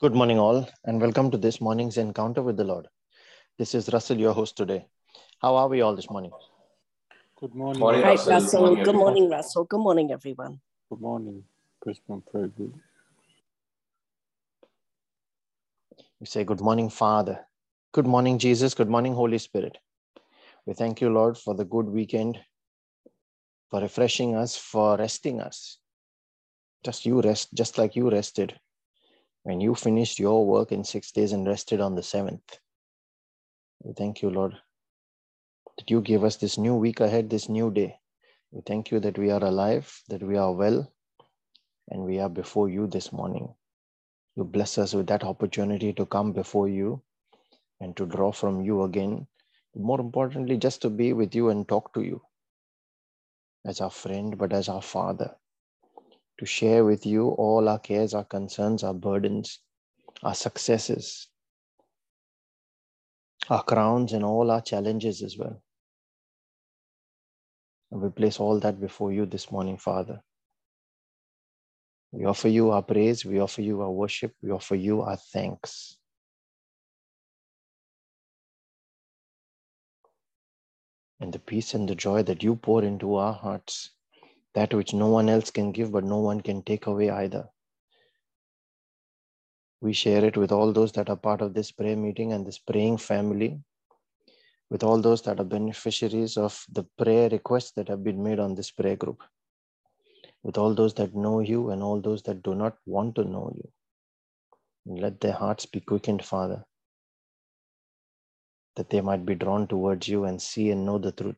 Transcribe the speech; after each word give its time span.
Good 0.00 0.14
morning, 0.14 0.38
all, 0.38 0.68
and 0.84 1.00
welcome 1.00 1.28
to 1.32 1.36
this 1.36 1.60
morning's 1.60 1.96
encounter 1.98 2.40
with 2.40 2.56
the 2.56 2.62
Lord. 2.62 2.86
This 3.58 3.74
is 3.74 3.92
Russell, 3.92 4.16
your 4.16 4.32
host 4.32 4.56
today. 4.56 4.86
How 5.42 5.56
are 5.56 5.66
we 5.66 5.80
all 5.80 5.96
this 5.96 6.08
morning? 6.08 6.30
Good 7.40 7.52
morning. 7.52 7.80
Morning, 7.80 8.02
Right, 8.02 8.16
Russell. 8.16 8.32
Russell. 8.32 8.60
Morning, 8.60 8.76
Good 8.84 8.94
everyone. 8.94 9.14
morning, 9.14 9.28
Russell. 9.28 9.64
Good 9.64 9.80
morning, 9.80 10.12
everyone. 10.12 10.60
Good 10.88 11.00
morning, 11.00 11.42
Brisbane 11.82 12.22
Prayer 12.30 12.46
Group. 12.46 12.76
We 16.20 16.26
say, 16.26 16.44
Good 16.44 16.60
morning, 16.60 16.90
Father. 16.90 17.44
Good 17.90 18.06
morning, 18.06 18.38
Jesus. 18.38 18.74
Good 18.74 18.88
morning, 18.88 19.14
Holy 19.14 19.38
Spirit. 19.38 19.78
We 20.64 20.74
thank 20.74 21.00
you, 21.00 21.08
Lord, 21.08 21.36
for 21.36 21.56
the 21.56 21.64
good 21.64 21.86
weekend, 21.86 22.38
for 23.68 23.80
refreshing 23.80 24.36
us, 24.36 24.56
for 24.56 24.96
resting 24.96 25.40
us. 25.40 25.78
Just 26.84 27.04
you 27.04 27.20
rest, 27.20 27.52
just 27.52 27.78
like 27.78 27.96
you 27.96 28.08
rested 28.08 28.54
when 29.48 29.62
you 29.62 29.74
finished 29.74 30.18
your 30.18 30.44
work 30.44 30.72
in 30.72 30.84
six 30.84 31.10
days 31.10 31.32
and 31.32 31.46
rested 31.46 31.80
on 31.80 31.94
the 31.94 32.02
seventh. 32.02 32.58
We 33.82 33.94
thank 33.94 34.20
you, 34.20 34.28
Lord, 34.28 34.52
that 35.78 35.90
you 35.90 36.02
give 36.02 36.22
us 36.22 36.36
this 36.36 36.58
new 36.58 36.74
week 36.74 37.00
ahead, 37.00 37.30
this 37.30 37.48
new 37.48 37.70
day. 37.70 37.98
We 38.50 38.60
thank 38.60 38.90
you 38.90 39.00
that 39.00 39.16
we 39.16 39.30
are 39.30 39.42
alive, 39.42 40.02
that 40.10 40.22
we 40.22 40.36
are 40.36 40.52
well, 40.52 40.92
and 41.88 42.04
we 42.04 42.20
are 42.20 42.28
before 42.28 42.68
you 42.68 42.88
this 42.88 43.10
morning. 43.10 43.54
You 44.36 44.44
bless 44.44 44.76
us 44.76 44.92
with 44.92 45.06
that 45.06 45.24
opportunity 45.24 45.94
to 45.94 46.04
come 46.04 46.32
before 46.32 46.68
you 46.68 47.00
and 47.80 47.96
to 47.96 48.04
draw 48.04 48.32
from 48.32 48.60
you 48.60 48.82
again. 48.82 49.28
More 49.74 49.98
importantly, 49.98 50.58
just 50.58 50.82
to 50.82 50.90
be 50.90 51.14
with 51.14 51.34
you 51.34 51.48
and 51.48 51.66
talk 51.66 51.94
to 51.94 52.02
you 52.02 52.20
as 53.64 53.80
our 53.80 53.90
friend, 53.90 54.36
but 54.36 54.52
as 54.52 54.68
our 54.68 54.82
Father. 54.82 55.34
To 56.38 56.46
share 56.46 56.84
with 56.84 57.04
you 57.04 57.30
all 57.30 57.68
our 57.68 57.80
cares, 57.80 58.14
our 58.14 58.24
concerns, 58.24 58.84
our 58.84 58.94
burdens, 58.94 59.60
our 60.22 60.34
successes, 60.34 61.28
our 63.50 63.62
crowns, 63.64 64.12
and 64.12 64.24
all 64.24 64.50
our 64.50 64.60
challenges 64.60 65.22
as 65.22 65.36
well. 65.36 65.60
And 67.90 68.00
we 68.00 68.10
place 68.10 68.38
all 68.38 68.60
that 68.60 68.80
before 68.80 69.12
you 69.12 69.26
this 69.26 69.50
morning, 69.50 69.78
Father. 69.78 70.20
We 72.12 72.24
offer 72.24 72.48
you 72.48 72.70
our 72.70 72.82
praise, 72.82 73.24
we 73.24 73.40
offer 73.40 73.62
you 73.62 73.82
our 73.82 73.90
worship, 73.90 74.34
we 74.42 74.50
offer 74.50 74.76
you 74.76 75.02
our 75.02 75.16
thanks. 75.16 75.96
And 81.20 81.32
the 81.32 81.38
peace 81.38 81.74
and 81.74 81.88
the 81.88 81.96
joy 81.96 82.22
that 82.22 82.42
you 82.42 82.54
pour 82.54 82.84
into 82.84 83.16
our 83.16 83.32
hearts, 83.32 83.90
that 84.54 84.74
which 84.74 84.94
no 84.94 85.08
one 85.08 85.28
else 85.28 85.50
can 85.50 85.72
give, 85.72 85.92
but 85.92 86.04
no 86.04 86.18
one 86.18 86.40
can 86.40 86.62
take 86.62 86.86
away 86.86 87.10
either. 87.10 87.48
We 89.80 89.92
share 89.92 90.24
it 90.24 90.36
with 90.36 90.50
all 90.50 90.72
those 90.72 90.92
that 90.92 91.08
are 91.08 91.16
part 91.16 91.40
of 91.40 91.54
this 91.54 91.70
prayer 91.70 91.96
meeting 91.96 92.32
and 92.32 92.46
this 92.46 92.58
praying 92.58 92.98
family, 92.98 93.60
with 94.70 94.82
all 94.82 95.00
those 95.00 95.22
that 95.22 95.38
are 95.38 95.44
beneficiaries 95.44 96.36
of 96.36 96.64
the 96.72 96.84
prayer 96.98 97.28
requests 97.28 97.72
that 97.72 97.88
have 97.88 98.02
been 98.02 98.22
made 98.22 98.40
on 98.40 98.54
this 98.54 98.70
prayer 98.70 98.96
group, 98.96 99.22
with 100.42 100.58
all 100.58 100.74
those 100.74 100.94
that 100.94 101.14
know 101.14 101.40
you 101.40 101.70
and 101.70 101.82
all 101.82 102.00
those 102.00 102.22
that 102.22 102.42
do 102.42 102.54
not 102.54 102.76
want 102.86 103.14
to 103.14 103.24
know 103.24 103.52
you. 103.54 103.70
And 104.86 105.00
let 105.00 105.20
their 105.20 105.32
hearts 105.32 105.66
be 105.66 105.80
quickened, 105.80 106.24
Father, 106.24 106.64
that 108.76 108.90
they 108.90 109.00
might 109.00 109.24
be 109.24 109.34
drawn 109.34 109.68
towards 109.68 110.08
you 110.08 110.24
and 110.24 110.40
see 110.40 110.70
and 110.70 110.84
know 110.84 110.98
the 110.98 111.12
truth 111.12 111.36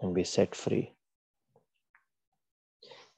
and 0.00 0.14
be 0.14 0.24
set 0.24 0.54
free. 0.54 0.94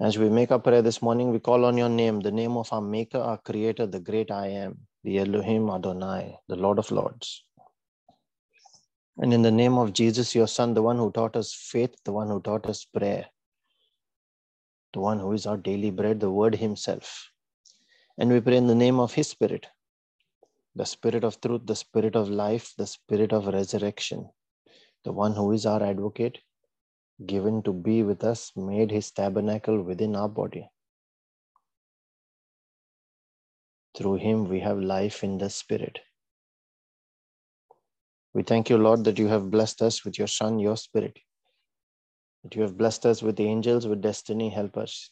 As 0.05 0.19
we 0.19 0.29
make 0.29 0.51
our 0.53 0.59
prayer 0.59 0.83
this 0.83 1.01
morning, 1.01 1.31
we 1.31 1.39
call 1.39 1.65
on 1.65 1.79
your 1.79 1.89
name, 1.89 2.21
the 2.21 2.31
name 2.31 2.59
of 2.59 2.71
our 2.75 2.83
Maker, 2.83 3.17
our 3.17 3.39
Creator, 3.39 3.87
the 3.87 4.01
great 4.01 4.31
I 4.31 4.49
am, 4.49 4.81
the 5.03 5.19
Elohim 5.19 5.71
Adonai, 5.71 6.37
the 6.47 6.57
Lord 6.57 6.79
of 6.79 6.91
Lords. 6.91 7.43
And 9.17 9.33
in 9.33 9.41
the 9.41 9.51
name 9.51 9.79
of 9.79 9.95
Jesus, 9.95 10.35
your 10.35 10.47
Son, 10.47 10.75
the 10.75 10.83
one 10.83 10.99
who 10.99 11.11
taught 11.11 11.37
us 11.37 11.55
faith, 11.55 11.95
the 12.05 12.13
one 12.13 12.29
who 12.29 12.39
taught 12.43 12.67
us 12.67 12.85
prayer, 12.85 13.25
the 14.93 15.01
one 15.01 15.19
who 15.19 15.33
is 15.33 15.47
our 15.47 15.57
daily 15.57 15.91
bread, 15.91 16.21
the 16.21 16.31
Word 16.31 16.57
Himself. 16.57 17.31
And 18.19 18.31
we 18.31 18.43
pray 18.43 18.59
in 18.59 18.67
the 18.67 18.75
name 18.75 19.01
of 19.01 19.15
His 19.15 19.29
Spirit, 19.29 19.69
the 20.77 20.85
Spirit 20.85 21.25
of 21.25 21.41
truth, 21.41 21.63
the 21.65 21.77
Spirit 21.77 22.15
of 22.15 22.29
life, 22.29 22.75
the 22.77 22.87
Spirit 22.87 23.33
of 23.33 23.47
resurrection, 23.47 24.29
the 25.03 25.13
one 25.13 25.33
who 25.33 25.53
is 25.53 25.65
our 25.65 25.83
advocate, 25.83 26.41
given 27.27 27.63
to 27.63 27.73
be 27.73 28.03
with 28.03 28.25
us, 28.25 28.53
made 28.57 28.91
His 28.91 29.11
tabernacle 29.11 29.83
within 29.83 30.17
our 30.17 30.29
body. 30.29 30.69
Through 33.97 34.17
Him, 34.17 34.49
we 34.49 34.61
have 34.61 34.79
life 34.79 35.25
in 35.25 35.39
the 35.39 35.51
Spirit. 35.51 36.01
We 38.35 38.43
thank 38.43 38.69
you, 38.69 38.79
Lord, 38.79 39.05
that 39.05 39.19
you 39.19 39.29
have 39.29 39.51
blessed 39.51 39.83
us 39.83 40.05
with 40.05 40.19
your 40.19 40.27
Son, 40.27 40.59
your 40.59 40.77
Spirit, 40.77 41.19
that 42.43 42.57
you 42.57 42.63
have 42.63 42.77
blessed 42.77 43.07
us 43.07 43.23
with 43.23 43.39
angels, 43.39 43.87
with 43.87 44.03
destiny 44.03 44.49
helpers. 44.51 45.11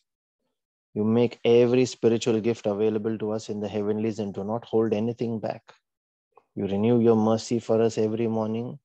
You 0.94 1.04
make 1.04 1.38
every 1.44 1.84
spiritual 1.86 2.40
gift 2.40 2.66
available 2.66 3.16
to 3.18 3.30
us 3.30 3.48
in 3.48 3.60
the 3.60 3.68
heavenlies 3.68 4.18
and 4.18 4.34
do 4.34 4.44
not 4.44 4.64
hold 4.64 4.92
anything 4.92 5.38
back. 5.38 5.62
You 6.54 6.66
renew 6.66 7.00
your 7.00 7.16
mercy 7.16 7.60
for 7.60 7.80
us 7.80 7.96
every 7.96 8.26
morning, 8.26 8.78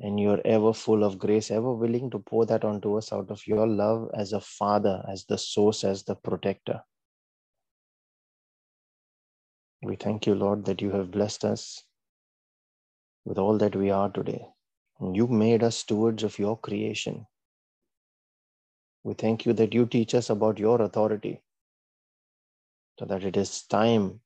and 0.00 0.18
you're 0.18 0.40
ever 0.44 0.72
full 0.72 1.04
of 1.04 1.18
grace, 1.18 1.50
ever 1.50 1.72
willing 1.72 2.10
to 2.10 2.18
pour 2.18 2.46
that 2.46 2.64
onto 2.64 2.96
us 2.96 3.12
out 3.12 3.30
of 3.30 3.46
your 3.46 3.66
love 3.66 4.10
as 4.14 4.32
a 4.32 4.40
father, 4.40 5.04
as 5.08 5.24
the 5.24 5.38
source, 5.38 5.84
as 5.84 6.02
the 6.04 6.14
protector. 6.14 6.82
We 9.82 9.96
thank 9.96 10.26
you, 10.26 10.34
Lord, 10.34 10.64
that 10.66 10.80
you 10.80 10.90
have 10.92 11.10
blessed 11.10 11.44
us 11.44 11.84
with 13.24 13.38
all 13.38 13.58
that 13.58 13.76
we 13.76 13.90
are 13.90 14.10
today. 14.10 14.46
And 15.00 15.16
you 15.16 15.26
made 15.26 15.62
us 15.62 15.76
stewards 15.76 16.22
of 16.22 16.38
your 16.38 16.56
creation. 16.58 17.26
We 19.04 19.14
thank 19.14 19.46
you 19.46 19.52
that 19.54 19.74
you 19.74 19.86
teach 19.86 20.14
us 20.14 20.30
about 20.30 20.58
your 20.58 20.80
authority 20.80 21.40
so 22.98 23.04
that 23.06 23.24
it 23.24 23.36
is 23.36 23.62
time 23.62 24.20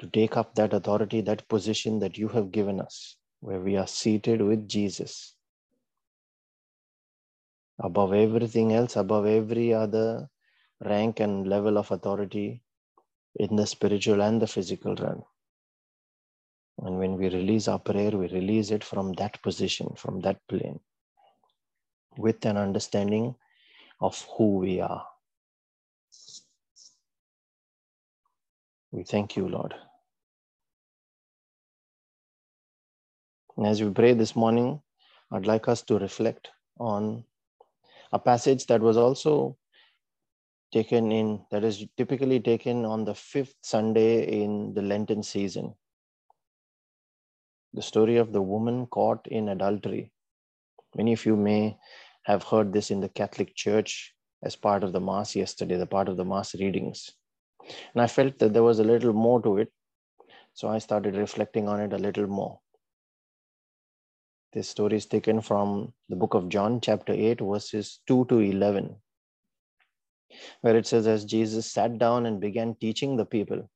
to 0.00 0.06
take 0.08 0.36
up 0.36 0.54
that 0.56 0.74
authority, 0.74 1.22
that 1.22 1.48
position 1.48 2.00
that 2.00 2.18
you 2.18 2.28
have 2.28 2.50
given 2.50 2.80
us, 2.80 3.16
where 3.44 3.60
we 3.60 3.76
are 3.76 3.86
seated 3.86 4.40
with 4.40 4.66
Jesus. 4.66 5.34
Above 7.78 8.14
everything 8.14 8.72
else, 8.72 8.96
above 8.96 9.26
every 9.26 9.74
other 9.74 10.30
rank 10.82 11.20
and 11.20 11.46
level 11.46 11.76
of 11.76 11.90
authority 11.90 12.62
in 13.36 13.54
the 13.54 13.66
spiritual 13.66 14.22
and 14.22 14.40
the 14.40 14.46
physical 14.46 14.94
realm. 14.96 15.22
And 16.78 16.98
when 16.98 17.18
we 17.18 17.28
release 17.28 17.68
our 17.68 17.78
prayer, 17.78 18.12
we 18.12 18.28
release 18.28 18.70
it 18.70 18.82
from 18.82 19.12
that 19.14 19.42
position, 19.42 19.92
from 19.94 20.20
that 20.20 20.38
plane, 20.48 20.80
with 22.16 22.46
an 22.46 22.56
understanding 22.56 23.34
of 24.00 24.26
who 24.38 24.56
we 24.56 24.80
are. 24.80 25.04
We 28.90 29.02
thank 29.04 29.36
you, 29.36 29.48
Lord. 29.48 29.74
And 33.56 33.66
as 33.66 33.82
we 33.82 33.90
pray 33.90 34.14
this 34.14 34.34
morning, 34.34 34.80
I'd 35.30 35.46
like 35.46 35.68
us 35.68 35.82
to 35.82 35.98
reflect 35.98 36.48
on 36.78 37.24
a 38.12 38.18
passage 38.18 38.66
that 38.66 38.80
was 38.80 38.96
also 38.96 39.56
taken 40.72 41.12
in, 41.12 41.40
that 41.52 41.62
is 41.62 41.86
typically 41.96 42.40
taken 42.40 42.84
on 42.84 43.04
the 43.04 43.14
fifth 43.14 43.54
Sunday 43.62 44.42
in 44.42 44.74
the 44.74 44.82
Lenten 44.82 45.22
season. 45.22 45.74
The 47.74 47.82
story 47.82 48.16
of 48.16 48.32
the 48.32 48.42
woman 48.42 48.86
caught 48.86 49.26
in 49.26 49.48
adultery. 49.48 50.12
Many 50.96 51.12
of 51.12 51.24
you 51.24 51.36
may 51.36 51.76
have 52.24 52.42
heard 52.42 52.72
this 52.72 52.90
in 52.90 53.00
the 53.00 53.08
Catholic 53.08 53.54
Church 53.54 54.14
as 54.42 54.56
part 54.56 54.82
of 54.82 54.92
the 54.92 55.00
Mass 55.00 55.36
yesterday, 55.36 55.76
the 55.76 55.86
part 55.86 56.08
of 56.08 56.16
the 56.16 56.24
Mass 56.24 56.54
readings. 56.54 57.10
And 57.94 58.02
I 58.02 58.08
felt 58.08 58.38
that 58.40 58.52
there 58.52 58.62
was 58.62 58.80
a 58.80 58.84
little 58.84 59.12
more 59.12 59.40
to 59.42 59.58
it. 59.58 59.72
So 60.54 60.68
I 60.68 60.78
started 60.78 61.16
reflecting 61.16 61.68
on 61.68 61.80
it 61.80 61.92
a 61.92 61.98
little 61.98 62.26
more. 62.26 62.60
This 64.54 64.68
story 64.68 64.98
is 64.98 65.06
taken 65.06 65.40
from 65.40 65.92
the 66.08 66.14
book 66.14 66.34
of 66.34 66.48
John, 66.48 66.80
chapter 66.80 67.12
8, 67.12 67.40
verses 67.40 67.98
2 68.06 68.26
to 68.26 68.38
11, 68.38 68.94
where 70.60 70.76
it 70.76 70.86
says, 70.86 71.08
As 71.08 71.24
Jesus 71.24 71.72
sat 71.72 71.98
down 71.98 72.24
and 72.24 72.40
began 72.40 72.76
teaching 72.76 73.16
the 73.16 73.26
people, 73.26 73.68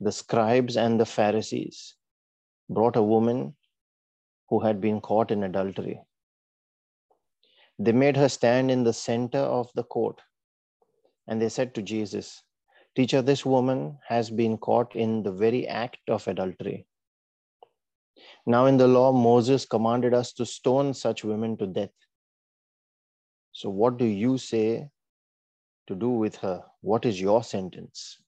the 0.00 0.12
scribes 0.12 0.76
and 0.76 1.00
the 1.00 1.06
Pharisees 1.06 1.94
brought 2.68 2.96
a 2.96 3.02
woman 3.02 3.56
who 4.50 4.60
had 4.60 4.78
been 4.78 5.00
caught 5.00 5.30
in 5.30 5.42
adultery. 5.42 5.98
They 7.78 7.92
made 7.92 8.18
her 8.18 8.28
stand 8.28 8.70
in 8.70 8.84
the 8.84 8.92
center 8.92 9.38
of 9.38 9.70
the 9.74 9.84
court, 9.84 10.20
and 11.28 11.40
they 11.40 11.48
said 11.48 11.74
to 11.76 11.82
Jesus, 11.82 12.42
Teacher, 12.94 13.22
this 13.22 13.46
woman 13.46 13.96
has 14.06 14.28
been 14.28 14.58
caught 14.58 14.94
in 14.94 15.22
the 15.22 15.32
very 15.32 15.66
act 15.66 16.10
of 16.10 16.28
adultery. 16.28 16.86
Now, 18.46 18.66
in 18.66 18.76
the 18.76 18.88
law, 18.88 19.12
Moses 19.12 19.64
commanded 19.66 20.14
us 20.14 20.32
to 20.34 20.46
stone 20.46 20.94
such 20.94 21.24
women 21.24 21.56
to 21.58 21.66
death. 21.66 21.92
So, 23.52 23.70
what 23.70 23.96
do 23.96 24.04
you 24.04 24.38
say 24.38 24.88
to 25.86 25.94
do 25.94 26.10
with 26.10 26.36
her? 26.36 26.62
What 26.80 27.06
is 27.06 27.20
your 27.20 27.42
sentence? 27.42 28.18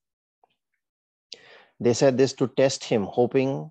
They 1.81 1.93
said 1.93 2.17
this 2.17 2.33
to 2.35 2.49
test 2.49 2.85
him, 2.85 3.05
hoping 3.05 3.71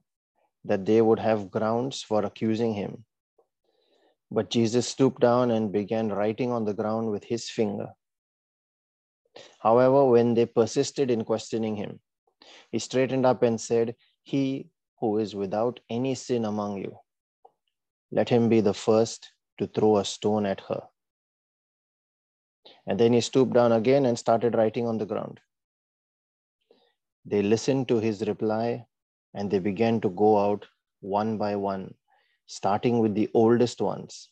that 0.63 0.85
they 0.85 1.01
would 1.01 1.19
have 1.19 1.51
grounds 1.51 2.01
for 2.01 2.23
accusing 2.23 2.73
him. 2.73 3.05
But 4.31 4.49
Jesus 4.49 4.87
stooped 4.87 5.21
down 5.21 5.51
and 5.51 5.71
began 5.71 6.09
writing 6.09 6.51
on 6.51 6.65
the 6.65 6.73
ground 6.73 7.11
with 7.11 7.23
his 7.23 7.49
finger. 7.49 7.93
However, 9.59 10.05
when 10.05 10.33
they 10.33 10.45
persisted 10.45 11.11
in 11.11 11.23
questioning 11.23 11.75
him, 11.75 11.99
he 12.71 12.79
straightened 12.79 13.25
up 13.25 13.43
and 13.43 13.59
said, 13.59 13.95
He 14.23 14.67
who 14.99 15.17
is 15.17 15.35
without 15.35 15.79
any 15.89 16.15
sin 16.15 16.45
among 16.45 16.77
you, 16.77 16.97
let 18.11 18.29
him 18.29 18.49
be 18.49 18.61
the 18.61 18.73
first 18.73 19.31
to 19.59 19.67
throw 19.67 19.97
a 19.97 20.05
stone 20.05 20.45
at 20.45 20.61
her. 20.61 20.83
And 22.87 22.99
then 22.99 23.13
he 23.13 23.21
stooped 23.21 23.53
down 23.53 23.71
again 23.71 24.05
and 24.05 24.17
started 24.17 24.55
writing 24.55 24.87
on 24.87 24.97
the 24.97 25.05
ground. 25.05 25.39
They 27.25 27.41
listened 27.41 27.87
to 27.87 27.99
his 27.99 28.27
reply 28.27 28.85
and 29.33 29.49
they 29.49 29.59
began 29.59 29.99
to 30.01 30.09
go 30.09 30.37
out 30.37 30.65
one 31.01 31.37
by 31.37 31.55
one, 31.55 31.93
starting 32.45 32.99
with 32.99 33.15
the 33.15 33.29
oldest 33.33 33.81
ones, 33.81 34.29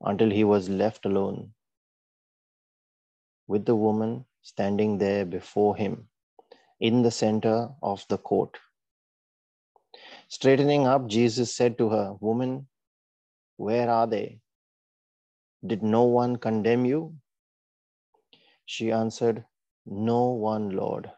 until 0.00 0.30
he 0.30 0.44
was 0.44 0.68
left 0.68 1.06
alone 1.06 1.52
with 3.46 3.64
the 3.64 3.76
woman 3.76 4.24
standing 4.42 4.98
there 4.98 5.24
before 5.24 5.76
him 5.76 6.08
in 6.80 7.02
the 7.02 7.10
center 7.10 7.68
of 7.82 8.04
the 8.08 8.18
court. 8.18 8.58
Straightening 10.28 10.86
up, 10.86 11.06
Jesus 11.06 11.54
said 11.54 11.78
to 11.78 11.88
her, 11.90 12.14
Woman, 12.20 12.66
where 13.56 13.88
are 13.88 14.06
they? 14.06 14.40
Did 15.64 15.82
no 15.82 16.04
one 16.04 16.36
condemn 16.36 16.84
you? 16.84 17.14
She 18.66 18.90
answered, 18.90 19.44
No 19.86 20.30
one, 20.30 20.70
Lord. 20.70 21.10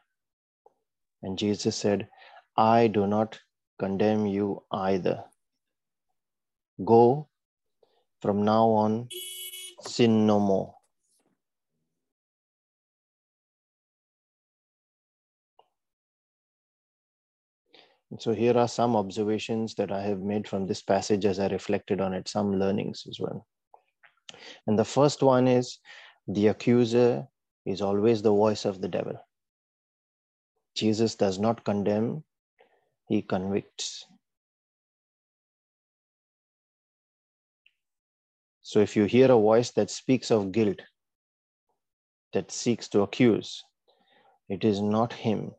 And 1.22 1.38
Jesus 1.38 1.74
said, 1.74 2.08
I 2.56 2.86
do 2.86 3.06
not 3.06 3.40
condemn 3.78 4.26
you 4.26 4.62
either. 4.70 5.24
Go 6.84 7.28
from 8.20 8.44
now 8.44 8.68
on, 8.68 9.08
sin 9.80 10.26
no 10.26 10.38
more. 10.38 10.77
So, 18.16 18.32
here 18.32 18.56
are 18.56 18.68
some 18.68 18.96
observations 18.96 19.74
that 19.74 19.92
I 19.92 20.00
have 20.00 20.20
made 20.20 20.48
from 20.48 20.66
this 20.66 20.80
passage 20.80 21.26
as 21.26 21.38
I 21.38 21.48
reflected 21.48 22.00
on 22.00 22.14
it, 22.14 22.26
some 22.26 22.58
learnings 22.58 23.04
as 23.06 23.20
well. 23.20 23.46
And 24.66 24.78
the 24.78 24.84
first 24.84 25.22
one 25.22 25.46
is 25.46 25.78
the 26.26 26.46
accuser 26.48 27.26
is 27.66 27.82
always 27.82 28.22
the 28.22 28.30
voice 28.30 28.64
of 28.64 28.80
the 28.80 28.88
devil. 28.88 29.14
Jesus 30.74 31.16
does 31.16 31.38
not 31.38 31.64
condemn, 31.64 32.24
he 33.08 33.20
convicts. 33.20 34.06
So 38.62 38.80
if 38.80 38.96
you 38.96 39.04
hear 39.04 39.32
a 39.32 39.36
voice 39.36 39.70
that 39.72 39.90
speaks 39.90 40.30
of 40.30 40.52
guilt, 40.52 40.80
that 42.32 42.50
seeks 42.50 42.88
to 42.88 43.02
accuse, 43.02 43.64
it 44.48 44.64
is 44.64 44.80
not 44.80 45.12
him. 45.12 45.52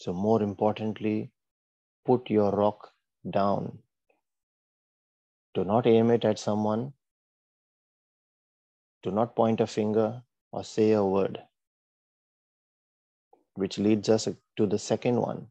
So, 0.00 0.12
more 0.12 0.40
importantly, 0.42 1.32
put 2.06 2.30
your 2.30 2.52
rock 2.52 2.92
down. 3.28 3.80
Do 5.54 5.64
not 5.64 5.88
aim 5.88 6.12
it 6.12 6.24
at 6.24 6.38
someone. 6.38 6.92
Do 9.02 9.10
not 9.10 9.34
point 9.34 9.60
a 9.60 9.66
finger 9.66 10.22
or 10.52 10.62
say 10.62 10.92
a 10.92 11.04
word. 11.04 11.40
Which 13.54 13.78
leads 13.78 14.08
us 14.08 14.28
to 14.56 14.66
the 14.66 14.78
second 14.78 15.20
one. 15.20 15.48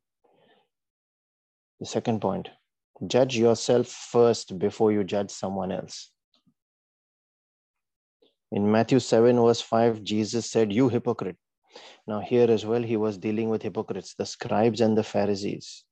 The 1.81 1.85
second 1.85 2.21
point 2.21 2.47
judge 3.05 3.35
yourself 3.37 3.87
first 3.87 4.57
before 4.57 4.93
you 4.93 5.03
judge 5.03 5.29
someone 5.29 5.73
else. 5.73 6.09
In 8.53 8.71
Matthew 8.71 8.99
7, 8.99 9.35
verse 9.35 9.59
5, 9.59 10.03
Jesus 10.03 10.49
said, 10.49 10.71
You 10.71 10.87
hypocrite. 10.87 11.35
Now, 12.07 12.19
here 12.19 12.49
as 12.49 12.65
well, 12.65 12.81
he 12.81 12.97
was 12.97 13.17
dealing 13.17 13.49
with 13.49 13.63
hypocrites, 13.63 14.13
the 14.13 14.25
scribes 14.25 14.81
and 14.81 14.97
the 14.97 15.03
Pharisees. 15.03 15.83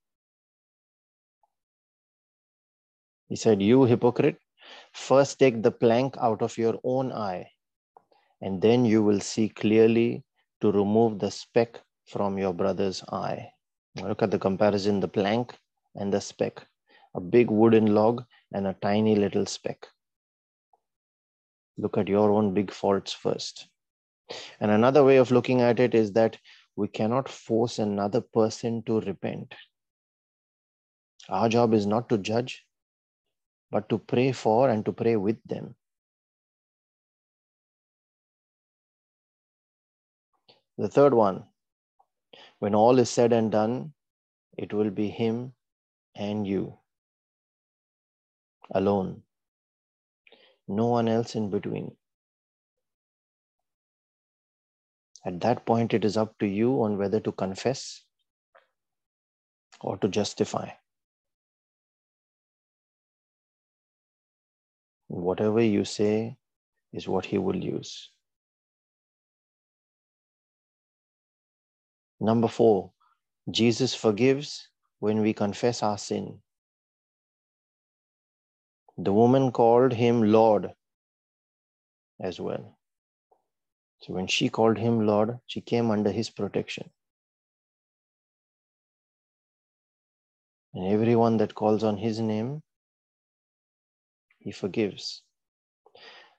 He 3.27 3.35
said, 3.35 3.61
You 3.61 3.83
hypocrite, 3.85 4.37
first 4.93 5.39
take 5.39 5.61
the 5.61 5.71
plank 5.71 6.15
out 6.17 6.41
of 6.41 6.57
your 6.57 6.79
own 6.83 7.11
eye, 7.11 7.49
and 8.41 8.61
then 8.61 8.85
you 8.85 9.03
will 9.03 9.19
see 9.19 9.49
clearly 9.49 10.23
to 10.61 10.71
remove 10.71 11.19
the 11.19 11.31
speck 11.31 11.81
from 12.05 12.37
your 12.37 12.53
brother's 12.53 13.03
eye. 13.11 13.51
Look 14.01 14.21
at 14.21 14.31
the 14.31 14.39
comparison 14.39 14.99
the 14.99 15.07
plank 15.07 15.57
and 15.95 16.13
the 16.13 16.21
speck 16.21 16.67
a 17.15 17.21
big 17.21 17.49
wooden 17.49 17.95
log 17.95 18.23
and 18.53 18.67
a 18.67 18.75
tiny 18.81 19.15
little 19.15 19.45
speck. 19.45 19.87
Look 21.77 21.97
at 21.97 22.09
your 22.09 22.29
own 22.31 22.53
big 22.53 22.71
faults 22.71 23.13
first. 23.13 23.69
And 24.59 24.71
another 24.71 25.03
way 25.03 25.17
of 25.17 25.31
looking 25.31 25.61
at 25.61 25.79
it 25.79 25.93
is 25.93 26.13
that 26.13 26.37
we 26.75 26.87
cannot 26.87 27.29
force 27.29 27.79
another 27.79 28.21
person 28.21 28.83
to 28.83 28.99
repent. 29.01 29.53
Our 31.29 31.49
job 31.49 31.73
is 31.73 31.85
not 31.85 32.09
to 32.09 32.17
judge, 32.17 32.65
but 33.71 33.89
to 33.89 33.97
pray 33.97 34.31
for 34.31 34.69
and 34.69 34.85
to 34.85 34.91
pray 34.91 35.15
with 35.15 35.37
them. 35.45 35.75
The 40.77 40.89
third 40.89 41.13
one, 41.13 41.45
when 42.59 42.75
all 42.75 42.99
is 42.99 43.09
said 43.09 43.31
and 43.31 43.51
done, 43.51 43.93
it 44.57 44.73
will 44.73 44.89
be 44.89 45.09
him 45.09 45.53
and 46.15 46.45
you 46.45 46.77
alone, 48.71 49.21
no 50.67 50.87
one 50.87 51.07
else 51.07 51.35
in 51.35 51.49
between. 51.49 51.95
At 55.25 55.41
that 55.41 55.65
point, 55.65 55.93
it 55.93 56.05
is 56.05 56.17
up 56.17 56.37
to 56.39 56.45
you 56.45 56.83
on 56.83 56.97
whether 56.97 57.19
to 57.19 57.31
confess 57.31 58.03
or 59.81 59.97
to 59.97 60.07
justify. 60.07 60.69
Whatever 65.07 65.61
you 65.61 65.83
say 65.83 66.37
is 66.93 67.07
what 67.07 67.25
he 67.25 67.39
will 67.39 67.55
use. 67.55 68.11
Number 72.19 72.47
four, 72.47 72.91
Jesus 73.49 73.95
forgives 73.95 74.69
when 74.99 75.21
we 75.21 75.33
confess 75.33 75.83
our 75.83 75.97
sin. 75.97 76.39
The 78.97 79.11
woman 79.11 79.51
called 79.51 79.91
him 79.91 80.21
Lord 80.21 80.71
as 82.21 82.39
well. 82.39 82.77
So 84.05 84.13
when 84.13 84.27
she 84.27 84.49
called 84.49 84.77
him 84.77 85.07
Lord, 85.07 85.39
she 85.47 85.61
came 85.61 85.89
under 85.89 86.11
his 86.11 86.29
protection. 86.29 86.91
And 90.75 90.85
everyone 90.85 91.37
that 91.37 91.55
calls 91.55 91.83
on 91.83 91.97
his 91.97 92.19
name, 92.19 92.61
he 94.37 94.51
forgives. 94.51 95.23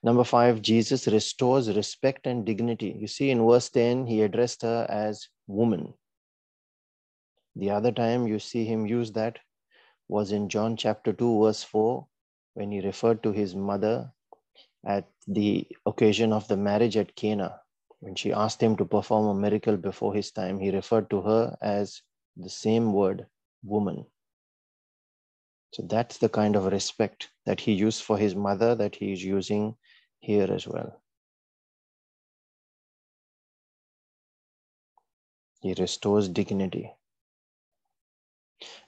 Number 0.04 0.22
five, 0.22 0.62
Jesus 0.62 1.08
restores 1.08 1.74
respect 1.74 2.28
and 2.28 2.46
dignity. 2.46 2.96
You 3.00 3.08
see, 3.08 3.30
in 3.30 3.44
verse 3.44 3.68
10, 3.70 4.06
he 4.06 4.22
addressed 4.22 4.62
her 4.62 4.86
as 4.88 5.26
woman. 5.48 5.94
The 7.56 7.70
other 7.70 7.90
time 7.90 8.28
you 8.28 8.38
see 8.38 8.64
him 8.64 8.86
use 8.86 9.10
that 9.12 9.40
was 10.06 10.30
in 10.30 10.48
John 10.48 10.76
chapter 10.76 11.12
2, 11.12 11.42
verse 11.42 11.64
4, 11.64 12.06
when 12.54 12.70
he 12.70 12.80
referred 12.80 13.24
to 13.24 13.32
his 13.32 13.56
mother 13.56 14.12
at 14.86 15.08
the 15.26 15.66
occasion 15.84 16.32
of 16.32 16.46
the 16.48 16.56
marriage 16.56 16.96
at 16.96 17.16
Cana, 17.16 17.60
when 17.98 18.14
she 18.14 18.32
asked 18.32 18.62
him 18.62 18.76
to 18.76 18.84
perform 18.84 19.26
a 19.26 19.40
miracle 19.40 19.76
before 19.76 20.14
his 20.14 20.30
time, 20.30 20.60
he 20.60 20.70
referred 20.70 21.10
to 21.10 21.20
her 21.22 21.56
as 21.60 22.02
the 22.36 22.48
same 22.48 22.92
word, 22.92 23.26
woman. 23.64 24.06
So 25.72 25.82
that's 25.88 26.18
the 26.18 26.28
kind 26.28 26.54
of 26.54 26.66
respect 26.66 27.30
that 27.46 27.60
he 27.60 27.72
used 27.72 28.02
for 28.02 28.16
his 28.16 28.34
mother 28.34 28.74
that 28.76 28.94
he 28.94 29.12
is 29.12 29.24
using 29.24 29.74
here 30.20 30.50
as 30.50 30.68
well. 30.68 31.02
He 35.60 35.74
restores 35.74 36.28
dignity. 36.28 36.92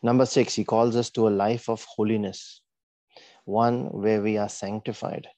Number 0.02 0.26
six, 0.26 0.54
he 0.54 0.64
calls 0.64 0.94
us 0.94 1.10
to 1.10 1.26
a 1.26 1.30
life 1.30 1.68
of 1.68 1.84
holiness, 1.84 2.62
one 3.44 3.86
where 3.86 4.22
we 4.22 4.38
are 4.38 4.48
sanctified. 4.48 5.28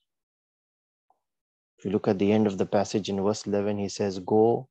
If 1.80 1.86
you 1.86 1.92
look 1.92 2.08
at 2.08 2.18
the 2.18 2.30
end 2.30 2.46
of 2.46 2.58
the 2.58 2.66
passage 2.66 3.08
in 3.08 3.22
verse 3.22 3.46
11, 3.46 3.78
he 3.78 3.88
says, 3.88 4.18
Go 4.18 4.68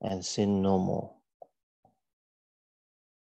and 0.00 0.24
sin 0.24 0.62
no 0.62 0.80
more. 0.80 1.14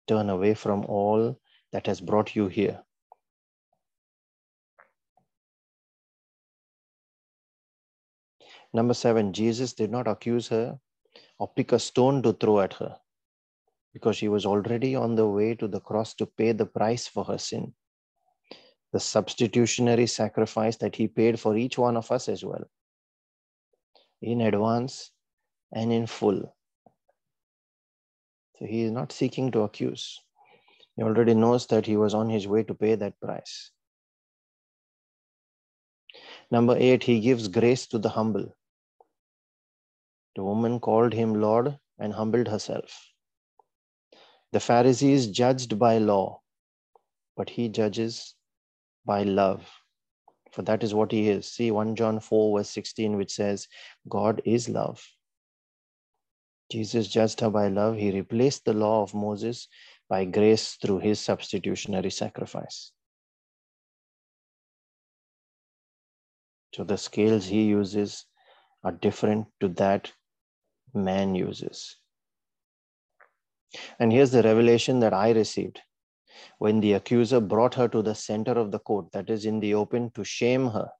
Turn 0.07 0.29
away 0.29 0.53
from 0.53 0.85
all 0.85 1.41
that 1.73 1.87
has 1.87 2.03
brought 2.03 2.37
you 2.37 2.49
here. 2.49 2.83
Number 8.75 8.93
seven, 8.93 9.33
Jesus 9.33 9.73
did 9.73 9.91
not 9.91 10.07
accuse 10.07 10.49
her 10.49 10.79
or 11.39 11.49
pick 11.49 11.73
a 11.73 11.79
stone 11.79 12.23
to 12.25 12.35
throw 12.35 12.61
at 12.61 12.75
her 12.75 12.99
because 13.95 14.19
she 14.19 14.29
was 14.29 14.45
already 14.45 14.95
on 14.95 15.15
the 15.15 15.27
way 15.27 15.55
to 15.55 15.67
the 15.67 15.81
cross 15.81 16.13
to 16.17 16.27
pay 16.27 16.53
the 16.53 16.67
price 16.67 17.09
for 17.09 17.25
her 17.25 17.39
sin. 17.39 17.73
The 18.93 19.01
substitutionary 19.01 20.07
sacrifice 20.07 20.77
that 20.77 20.95
he 20.95 21.09
paid 21.09 21.41
for 21.41 21.57
each 21.57 21.79
one 21.79 21.97
of 21.97 22.13
us 22.13 22.29
as 22.29 22.45
well, 22.45 22.65
in 24.23 24.41
advance 24.41 25.11
and 25.73 25.93
in 25.93 26.07
full. 26.07 26.55
So 28.59 28.67
he 28.67 28.83
is 28.83 28.91
not 28.91 29.13
seeking 29.13 29.51
to 29.53 29.61
accuse. 29.61 30.21
He 30.97 31.03
already 31.03 31.35
knows 31.35 31.67
that 31.69 31.87
he 31.87 31.97
was 31.97 32.15
on 32.15 32.29
his 32.29 32.49
way 32.49 32.65
to 32.65 32.75
pay 32.75 32.97
that 32.97 33.21
price. 33.21 33.71
Number 36.51 36.77
eight, 36.77 37.05
he 37.05 37.21
gives 37.21 37.47
grace 37.47 37.87
to 37.89 37.99
the 37.99 38.09
humble. 38.09 38.57
The 40.35 40.43
woman 40.43 40.81
called 40.81 41.13
him 41.13 41.41
Lord 41.41 41.79
and 41.99 42.13
humbled 42.13 42.49
herself. 42.49 43.13
The 44.53 44.61
Pharisees 44.61 45.29
judged 45.29 45.79
by 45.79 45.99
law, 45.99 46.41
but 47.37 47.51
he 47.51 47.69
judges 47.69 48.35
by 49.05 49.23
love. 49.23 49.69
For 50.53 50.63
that 50.63 50.83
is 50.83 50.95
what 50.95 51.13
he 51.13 51.29
is. 51.29 51.51
See 51.51 51.71
1 51.71 51.97
John 51.97 52.21
4, 52.21 52.59
verse 52.59 52.71
16, 52.71 53.17
which 53.17 53.33
says, 53.33 53.69
God 54.09 54.43
is 54.45 54.69
love. 54.69 55.05
Jesus 56.71 57.09
judged 57.09 57.41
her 57.41 57.51
by 57.51 57.69
love. 57.69 57.97
He 57.97 58.11
replaced 58.11 58.65
the 58.65 58.75
law 58.75 59.03
of 59.03 59.15
Moses 59.15 59.69
by 60.09 60.25
grace 60.25 60.75
through 60.75 60.99
his 61.01 61.21
substitutionary 61.21 62.11
sacrifice. 62.11 62.93
So 66.75 66.85
the 66.85 66.99
scales 66.99 67.47
he 67.47 67.65
uses 67.65 68.27
are 68.85 68.93
different 68.93 69.47
to 69.61 69.69
that 69.71 70.13
man 70.95 71.35
uses. 71.35 71.97
And 73.99 74.13
here's 74.13 74.31
the 74.31 74.43
revelation 74.43 75.01
that 75.01 75.13
I 75.13 75.31
received 75.31 75.81
when 76.59 76.81
the 76.81 76.95
accuser 76.95 77.41
brought 77.41 77.75
her 77.75 77.89
to 77.89 78.03
the 78.03 78.15
center 78.15 78.53
of 78.53 78.71
the 78.71 78.79
court, 78.79 79.11
that 79.13 79.31
is 79.31 79.45
in 79.45 79.61
the 79.61 79.75
open, 79.75 80.11
to 80.11 80.25
shame 80.25 80.69
her. 80.69 80.91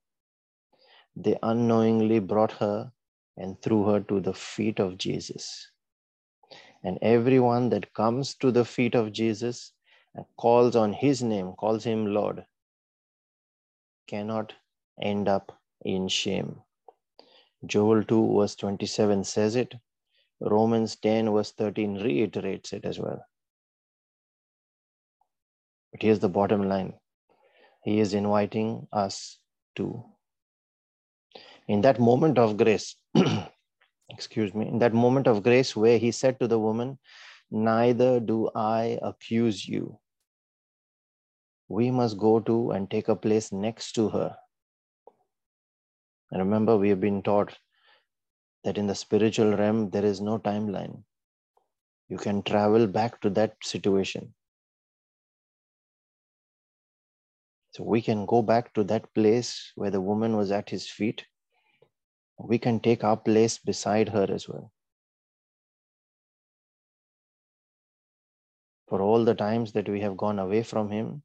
They 1.15 1.37
unknowingly 1.43 2.19
brought 2.19 2.51
her 2.53 2.91
and 3.37 3.61
threw 3.61 3.85
her 3.85 4.01
to 4.01 4.19
the 4.19 4.33
feet 4.33 4.79
of 4.79 4.97
Jesus. 4.97 5.71
And 6.83 6.97
everyone 7.01 7.69
that 7.69 7.93
comes 7.93 8.35
to 8.35 8.51
the 8.51 8.65
feet 8.65 8.95
of 8.95 9.11
Jesus 9.11 9.73
and 10.15 10.25
calls 10.37 10.75
on 10.75 10.93
his 10.93 11.21
name, 11.21 11.53
calls 11.53 11.83
him 11.83 12.07
Lord, 12.07 12.45
cannot 14.07 14.53
end 15.01 15.27
up 15.27 15.57
in 15.83 16.07
shame. 16.07 16.61
Joel 17.65 18.03
2, 18.03 18.37
verse 18.37 18.55
27 18.55 19.23
says 19.23 19.55
it. 19.55 19.75
Romans 20.39 20.95
10, 20.95 21.31
verse 21.31 21.51
13 21.51 22.01
reiterates 22.01 22.71
it 22.71 22.85
as 22.85 22.97
well. 22.99 23.25
But 25.91 26.01
here's 26.01 26.19
the 26.19 26.29
bottom 26.29 26.67
line 26.67 26.93
He 27.83 27.99
is 27.99 28.13
inviting 28.13 28.87
us 28.91 29.39
to. 29.75 30.03
In 31.67 31.81
that 31.81 31.99
moment 31.99 32.37
of 32.37 32.57
grace, 32.57 32.95
excuse 34.09 34.53
me, 34.53 34.67
in 34.67 34.79
that 34.79 34.93
moment 34.93 35.27
of 35.27 35.43
grace 35.43 35.75
where 35.75 35.97
he 35.97 36.11
said 36.11 36.39
to 36.39 36.47
the 36.47 36.59
woman, 36.59 36.97
Neither 37.51 38.19
do 38.19 38.49
I 38.55 38.99
accuse 39.01 39.67
you. 39.67 39.99
We 41.67 41.91
must 41.91 42.17
go 42.17 42.39
to 42.39 42.71
and 42.71 42.89
take 42.89 43.07
a 43.07 43.15
place 43.15 43.51
next 43.51 43.93
to 43.93 44.09
her. 44.09 44.35
And 46.31 46.41
remember, 46.41 46.77
we 46.77 46.89
have 46.89 46.99
been 46.99 47.23
taught 47.23 47.57
that 48.63 48.77
in 48.77 48.87
the 48.87 48.95
spiritual 48.95 49.55
realm, 49.55 49.89
there 49.89 50.05
is 50.05 50.21
no 50.21 50.37
timeline. 50.37 51.03
You 52.07 52.17
can 52.17 52.43
travel 52.43 52.87
back 52.87 53.21
to 53.21 53.29
that 53.31 53.55
situation. 53.63 54.33
So 57.71 57.83
we 57.83 58.01
can 58.01 58.25
go 58.25 58.41
back 58.41 58.73
to 58.73 58.83
that 58.85 59.13
place 59.13 59.71
where 59.75 59.91
the 59.91 60.01
woman 60.01 60.35
was 60.35 60.51
at 60.51 60.69
his 60.69 60.89
feet. 60.89 61.25
We 62.37 62.57
can 62.57 62.79
take 62.79 63.03
our 63.03 63.17
place 63.17 63.57
beside 63.59 64.09
her 64.09 64.27
as 64.29 64.47
well. 64.47 64.71
For 68.87 69.01
all 69.01 69.23
the 69.23 69.35
times 69.35 69.73
that 69.73 69.87
we 69.87 70.01
have 70.01 70.17
gone 70.17 70.39
away 70.39 70.63
from 70.63 70.89
him, 70.89 71.21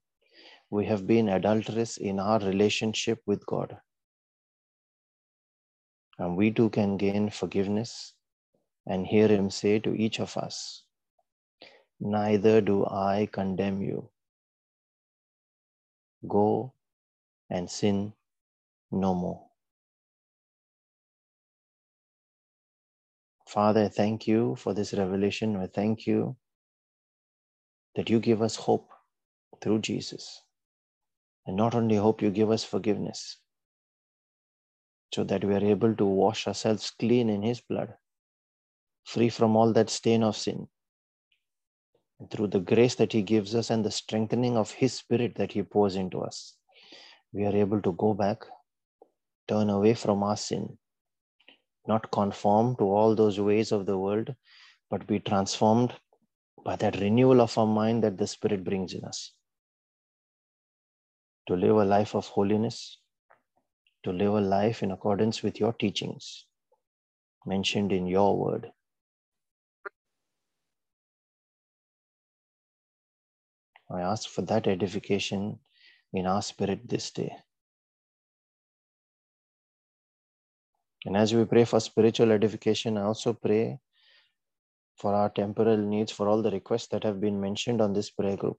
we 0.69 0.85
have 0.87 1.07
been 1.07 1.29
adulterous 1.29 1.97
in 1.97 2.21
our 2.21 2.39
relationship 2.41 3.23
with 3.27 3.47
God. 3.47 3.79
And 6.19 6.37
we 6.37 6.51
too 6.51 6.69
can 6.69 6.97
gain 6.97 7.31
forgiveness 7.31 8.13
and 8.87 9.07
hear 9.07 9.29
him 9.29 9.51
say 9.51 9.79
to 9.81 9.95
each 9.95 10.21
of 10.21 10.37
us, 10.37 10.85
Neither 12.01 12.61
do 12.61 12.85
I 12.87 13.29
condemn 13.33 13.81
you. 13.81 14.11
Go 16.27 16.73
and 17.51 17.71
sin 17.71 18.13
no 18.91 19.15
more. 19.15 19.47
Father, 23.49 23.89
thank 23.89 24.27
you 24.27 24.57
for 24.57 24.75
this 24.75 24.95
revelation. 24.95 25.57
I 25.57 25.67
thank 25.67 26.07
you 26.07 26.37
that 27.95 28.11
you 28.11 28.19
give 28.19 28.43
us 28.43 28.57
hope 28.57 28.91
through 29.61 29.81
Jesus. 29.81 30.43
And 31.47 31.57
not 31.57 31.75
only 31.75 31.97
hope, 31.97 32.23
you 32.23 32.31
give 32.31 32.51
us 32.51 32.65
forgiveness 32.65 33.39
so 35.13 35.23
that 35.25 35.45
we 35.45 35.55
are 35.55 35.65
able 35.65 35.95
to 35.95 36.05
wash 36.05 36.49
ourselves 36.49 36.91
clean 36.99 37.29
in 37.29 37.43
His 37.43 37.61
blood, 37.61 37.95
free 39.05 39.29
from 39.29 39.57
all 39.57 39.73
that 39.75 39.91
stain 39.91 40.23
of 40.23 40.37
sin. 40.37 40.67
Through 42.31 42.49
the 42.49 42.61
grace 42.61 42.95
that 42.97 43.13
He 43.13 43.23
gives 43.23 43.55
us 43.55 43.71
and 43.71 43.85
the 43.85 43.91
strengthening 43.91 44.57
of 44.57 44.71
His 44.71 44.95
Spirit 44.95 45.35
that 45.37 45.53
He 45.53 45.63
pours 45.63 45.97
into 45.97 46.21
us, 46.21 46.57
we 47.33 47.45
are 47.45 47.55
able 47.55 47.83
to 47.83 47.93
go 47.93 48.15
back, 48.15 48.43
turn 49.49 49.71
away 49.71 49.95
from 49.95 50.23
our 50.23 50.37
sin, 50.37 50.79
not 51.87 52.11
conform 52.11 52.77
to 52.77 52.85
all 52.85 53.15
those 53.15 53.41
ways 53.41 53.73
of 53.73 53.87
the 53.87 53.99
world, 53.99 54.35
but 54.91 55.07
be 55.07 55.19
transformed 55.21 55.93
by 56.65 56.77
that 56.77 57.01
renewal 57.01 57.41
of 57.41 57.59
our 57.59 57.67
mind 57.67 58.05
that 58.05 58.17
the 58.17 58.27
Spirit 58.27 58.65
brings 58.65 58.95
in 58.95 59.05
us. 59.05 59.33
To 61.49 61.55
live 61.55 61.77
a 61.77 61.85
life 61.85 62.15
of 62.15 62.27
holiness, 62.29 62.99
to 64.05 64.13
live 64.13 64.35
a 64.35 64.41
life 64.41 64.83
in 64.83 64.91
accordance 64.91 65.43
with 65.43 65.61
your 65.61 65.73
teachings 65.73 66.47
mentioned 67.47 67.93
in 67.93 68.07
your 68.07 68.37
word. 68.39 68.71
I 73.91 74.01
ask 74.01 74.29
for 74.29 74.43
that 74.43 74.67
edification 74.67 75.59
in 76.13 76.27
our 76.27 76.43
spirit 76.43 76.89
this 76.89 77.11
day. 77.11 77.33
And 81.05 81.17
as 81.17 81.35
we 81.35 81.45
pray 81.45 81.65
for 81.65 81.81
spiritual 81.81 82.33
edification, 82.33 82.97
I 82.97 83.03
also 83.03 83.35
pray 83.35 83.79
for 84.97 85.13
our 85.13 85.29
temporal 85.29 85.77
needs, 85.77 86.13
for 86.13 86.29
all 86.29 86.41
the 86.41 86.51
requests 86.51 86.89
that 86.89 87.05
have 87.05 87.21
been 87.21 87.41
mentioned 87.41 87.81
on 87.81 87.93
this 87.93 88.11
prayer 88.11 88.37
group. 88.37 88.59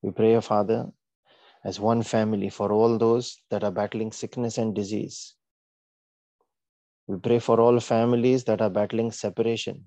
We 0.00 0.10
pray, 0.10 0.40
Father, 0.40 0.86
as 1.64 1.78
one 1.78 2.02
family 2.02 2.48
for 2.48 2.72
all 2.72 2.98
those 2.98 3.38
that 3.50 3.62
are 3.62 3.70
battling 3.70 4.10
sickness 4.12 4.58
and 4.58 4.74
disease. 4.74 5.34
We 7.06 7.18
pray 7.18 7.40
for 7.40 7.60
all 7.60 7.78
families 7.80 8.44
that 8.44 8.62
are 8.62 8.70
battling 8.70 9.10
separation, 9.12 9.84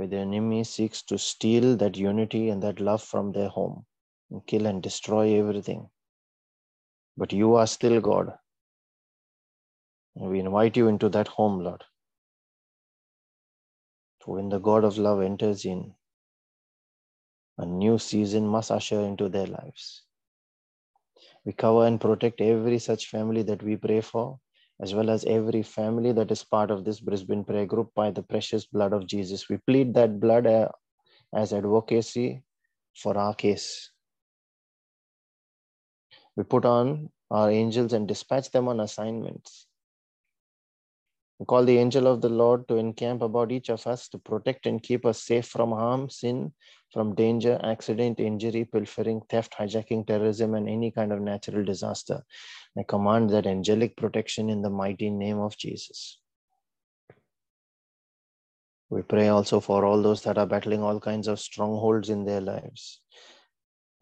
where 0.00 0.08
the 0.08 0.16
enemy 0.16 0.64
seeks 0.64 1.02
to 1.02 1.18
steal 1.18 1.76
that 1.76 1.94
unity 1.94 2.48
and 2.48 2.62
that 2.62 2.80
love 2.80 3.02
from 3.02 3.32
their 3.32 3.48
home 3.48 3.84
and 4.30 4.46
kill 4.46 4.64
and 4.64 4.82
destroy 4.82 5.38
everything. 5.38 5.90
But 7.18 7.34
you 7.34 7.56
are 7.56 7.66
still 7.66 8.00
God. 8.00 8.32
And 10.16 10.30
we 10.30 10.40
invite 10.40 10.78
you 10.78 10.88
into 10.88 11.10
that 11.10 11.28
home, 11.28 11.62
Lord. 11.62 11.84
So 14.22 14.32
when 14.32 14.48
the 14.48 14.58
God 14.58 14.84
of 14.84 14.96
love 14.96 15.20
enters 15.20 15.66
in, 15.66 15.92
a 17.58 17.66
new 17.66 17.98
season 17.98 18.46
must 18.46 18.70
usher 18.70 19.00
into 19.00 19.28
their 19.28 19.48
lives. 19.48 20.04
We 21.44 21.52
cover 21.52 21.84
and 21.86 22.00
protect 22.00 22.40
every 22.40 22.78
such 22.78 23.08
family 23.08 23.42
that 23.42 23.62
we 23.62 23.76
pray 23.76 24.00
for, 24.00 24.38
as 24.82 24.94
well 24.94 25.10
as 25.10 25.24
every 25.24 25.62
family 25.62 26.12
that 26.12 26.30
is 26.30 26.44
part 26.44 26.70
of 26.70 26.84
this 26.84 27.00
Brisbane 27.00 27.44
prayer 27.44 27.66
group 27.66 27.92
by 27.94 28.10
the 28.10 28.22
precious 28.22 28.66
blood 28.66 28.92
of 28.92 29.06
Jesus. 29.06 29.48
We 29.48 29.58
plead 29.58 29.94
that 29.94 30.20
blood 30.20 30.46
uh, 30.46 30.68
as 31.34 31.52
advocacy 31.52 32.42
for 32.94 33.16
our 33.18 33.34
case. 33.34 33.90
We 36.36 36.44
put 36.44 36.64
on 36.64 37.10
our 37.30 37.50
angels 37.50 37.92
and 37.92 38.08
dispatch 38.08 38.50
them 38.50 38.68
on 38.68 38.80
assignments 38.80 39.66
We 41.38 41.46
call 41.46 41.64
the 41.64 41.78
angel 41.78 42.06
of 42.06 42.20
the 42.20 42.28
Lord 42.28 42.68
to 42.68 42.76
encamp 42.76 43.22
about 43.22 43.52
each 43.52 43.70
of 43.70 43.86
us 43.86 44.08
to 44.10 44.18
protect 44.18 44.66
and 44.66 44.82
keep 44.82 45.06
us 45.06 45.22
safe 45.22 45.46
from 45.46 45.70
harm, 45.70 46.10
sin, 46.10 46.52
from 46.92 47.14
danger, 47.14 47.60
accident, 47.62 48.18
injury, 48.18 48.64
pilfering, 48.64 49.20
theft, 49.28 49.54
hijacking, 49.58 50.06
terrorism, 50.06 50.54
and 50.54 50.68
any 50.68 50.90
kind 50.90 51.12
of 51.12 51.20
natural 51.20 51.64
disaster. 51.64 52.24
I 52.78 52.82
command 52.82 53.30
that 53.30 53.46
angelic 53.46 53.96
protection 53.96 54.50
in 54.50 54.62
the 54.62 54.70
mighty 54.70 55.10
name 55.10 55.38
of 55.38 55.56
Jesus. 55.56 56.18
We 58.88 59.02
pray 59.02 59.28
also 59.28 59.60
for 59.60 59.84
all 59.84 60.02
those 60.02 60.22
that 60.22 60.36
are 60.36 60.46
battling 60.46 60.82
all 60.82 60.98
kinds 60.98 61.28
of 61.28 61.38
strongholds 61.38 62.10
in 62.10 62.24
their 62.24 62.40
lives. 62.40 63.00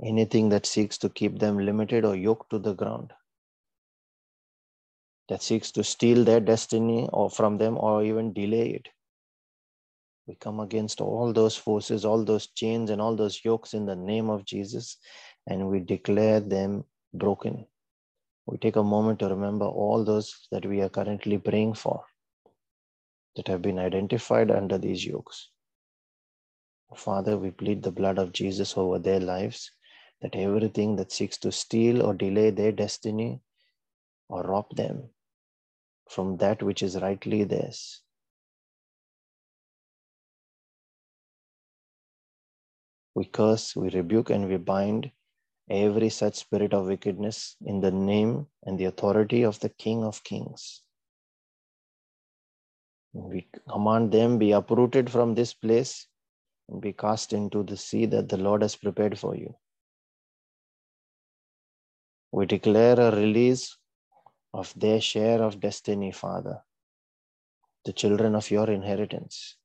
Anything 0.02 0.48
that 0.48 0.64
seeks 0.64 0.96
to 0.98 1.10
keep 1.10 1.38
them 1.38 1.58
limited 1.58 2.04
or 2.04 2.16
yoked 2.16 2.50
to 2.50 2.58
the 2.58 2.72
ground, 2.72 3.12
that 5.28 5.42
seeks 5.42 5.70
to 5.72 5.84
steal 5.84 6.24
their 6.24 6.40
destiny 6.40 7.06
or 7.12 7.28
from 7.28 7.58
them 7.58 7.76
or 7.76 8.02
even 8.02 8.32
delay 8.32 8.70
it. 8.70 8.88
We 10.28 10.34
come 10.34 10.60
against 10.60 11.00
all 11.00 11.32
those 11.32 11.56
forces, 11.56 12.04
all 12.04 12.22
those 12.22 12.48
chains, 12.48 12.90
and 12.90 13.00
all 13.00 13.16
those 13.16 13.42
yokes 13.42 13.72
in 13.72 13.86
the 13.86 13.96
name 13.96 14.28
of 14.28 14.44
Jesus, 14.44 14.98
and 15.46 15.70
we 15.70 15.80
declare 15.80 16.38
them 16.38 16.84
broken. 17.14 17.66
We 18.44 18.58
take 18.58 18.76
a 18.76 18.82
moment 18.82 19.20
to 19.20 19.28
remember 19.28 19.64
all 19.64 20.04
those 20.04 20.46
that 20.50 20.66
we 20.66 20.82
are 20.82 20.90
currently 20.90 21.38
praying 21.38 21.74
for 21.74 22.04
that 23.36 23.48
have 23.48 23.62
been 23.62 23.78
identified 23.78 24.50
under 24.50 24.76
these 24.76 25.04
yokes. 25.06 25.48
Father, 26.94 27.38
we 27.38 27.50
plead 27.50 27.82
the 27.82 27.90
blood 27.90 28.18
of 28.18 28.32
Jesus 28.32 28.76
over 28.76 28.98
their 28.98 29.20
lives, 29.20 29.70
that 30.20 30.36
everything 30.36 30.96
that 30.96 31.12
seeks 31.12 31.38
to 31.38 31.52
steal 31.52 32.02
or 32.02 32.12
delay 32.12 32.50
their 32.50 32.72
destiny 32.72 33.40
or 34.28 34.42
rob 34.42 34.76
them 34.76 35.08
from 36.10 36.36
that 36.36 36.62
which 36.62 36.82
is 36.82 37.00
rightly 37.00 37.44
theirs. 37.44 38.02
We 43.18 43.24
curse, 43.24 43.74
we 43.74 43.90
rebuke, 43.90 44.30
and 44.30 44.48
we 44.48 44.58
bind 44.58 45.10
every 45.68 46.08
such 46.08 46.36
spirit 46.36 46.72
of 46.72 46.86
wickedness 46.86 47.56
in 47.66 47.80
the 47.80 47.90
name 47.90 48.46
and 48.62 48.78
the 48.78 48.84
authority 48.84 49.42
of 49.42 49.58
the 49.58 49.70
King 49.70 50.04
of 50.04 50.22
Kings. 50.22 50.82
We 53.12 53.48
command 53.68 54.12
them 54.12 54.38
be 54.38 54.52
uprooted 54.52 55.10
from 55.10 55.34
this 55.34 55.52
place 55.52 56.06
and 56.68 56.80
be 56.80 56.92
cast 56.92 57.32
into 57.32 57.64
the 57.64 57.76
sea 57.76 58.06
that 58.06 58.28
the 58.28 58.36
Lord 58.36 58.62
has 58.62 58.76
prepared 58.76 59.18
for 59.18 59.34
you. 59.34 59.52
We 62.30 62.46
declare 62.46 63.00
a 63.00 63.16
release 63.16 63.76
of 64.54 64.72
their 64.76 65.00
share 65.00 65.42
of 65.42 65.58
destiny, 65.58 66.12
Father, 66.12 66.62
the 67.84 67.92
children 67.92 68.36
of 68.36 68.48
your 68.48 68.70
inheritance. 68.70 69.56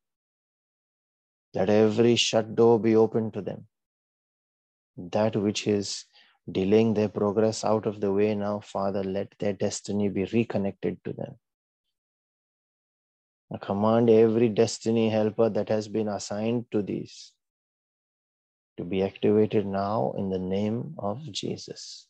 Let 1.53 1.69
every 1.69 2.15
shut 2.15 2.55
door 2.55 2.79
be 2.79 2.95
opened 2.95 3.33
to 3.33 3.41
them. 3.41 3.67
That 4.97 5.35
which 5.35 5.67
is 5.67 6.05
delaying 6.51 6.93
their 6.93 7.09
progress 7.09 7.63
out 7.63 7.85
of 7.85 8.01
the 8.01 8.11
way 8.11 8.33
now, 8.35 8.59
Father, 8.59 9.03
let 9.03 9.33
their 9.39 9.53
destiny 9.53 10.09
be 10.09 10.25
reconnected 10.25 11.03
to 11.03 11.13
them. 11.13 11.35
I 13.51 13.57
command 13.57 14.09
every 14.09 14.49
destiny 14.49 15.09
helper 15.09 15.49
that 15.49 15.69
has 15.69 15.87
been 15.87 16.07
assigned 16.07 16.65
to 16.71 16.81
these 16.81 17.33
to 18.77 18.83
be 18.83 19.03
activated 19.03 19.67
now 19.67 20.13
in 20.17 20.29
the 20.29 20.39
name 20.39 20.95
of 20.97 21.31
Jesus 21.31 22.07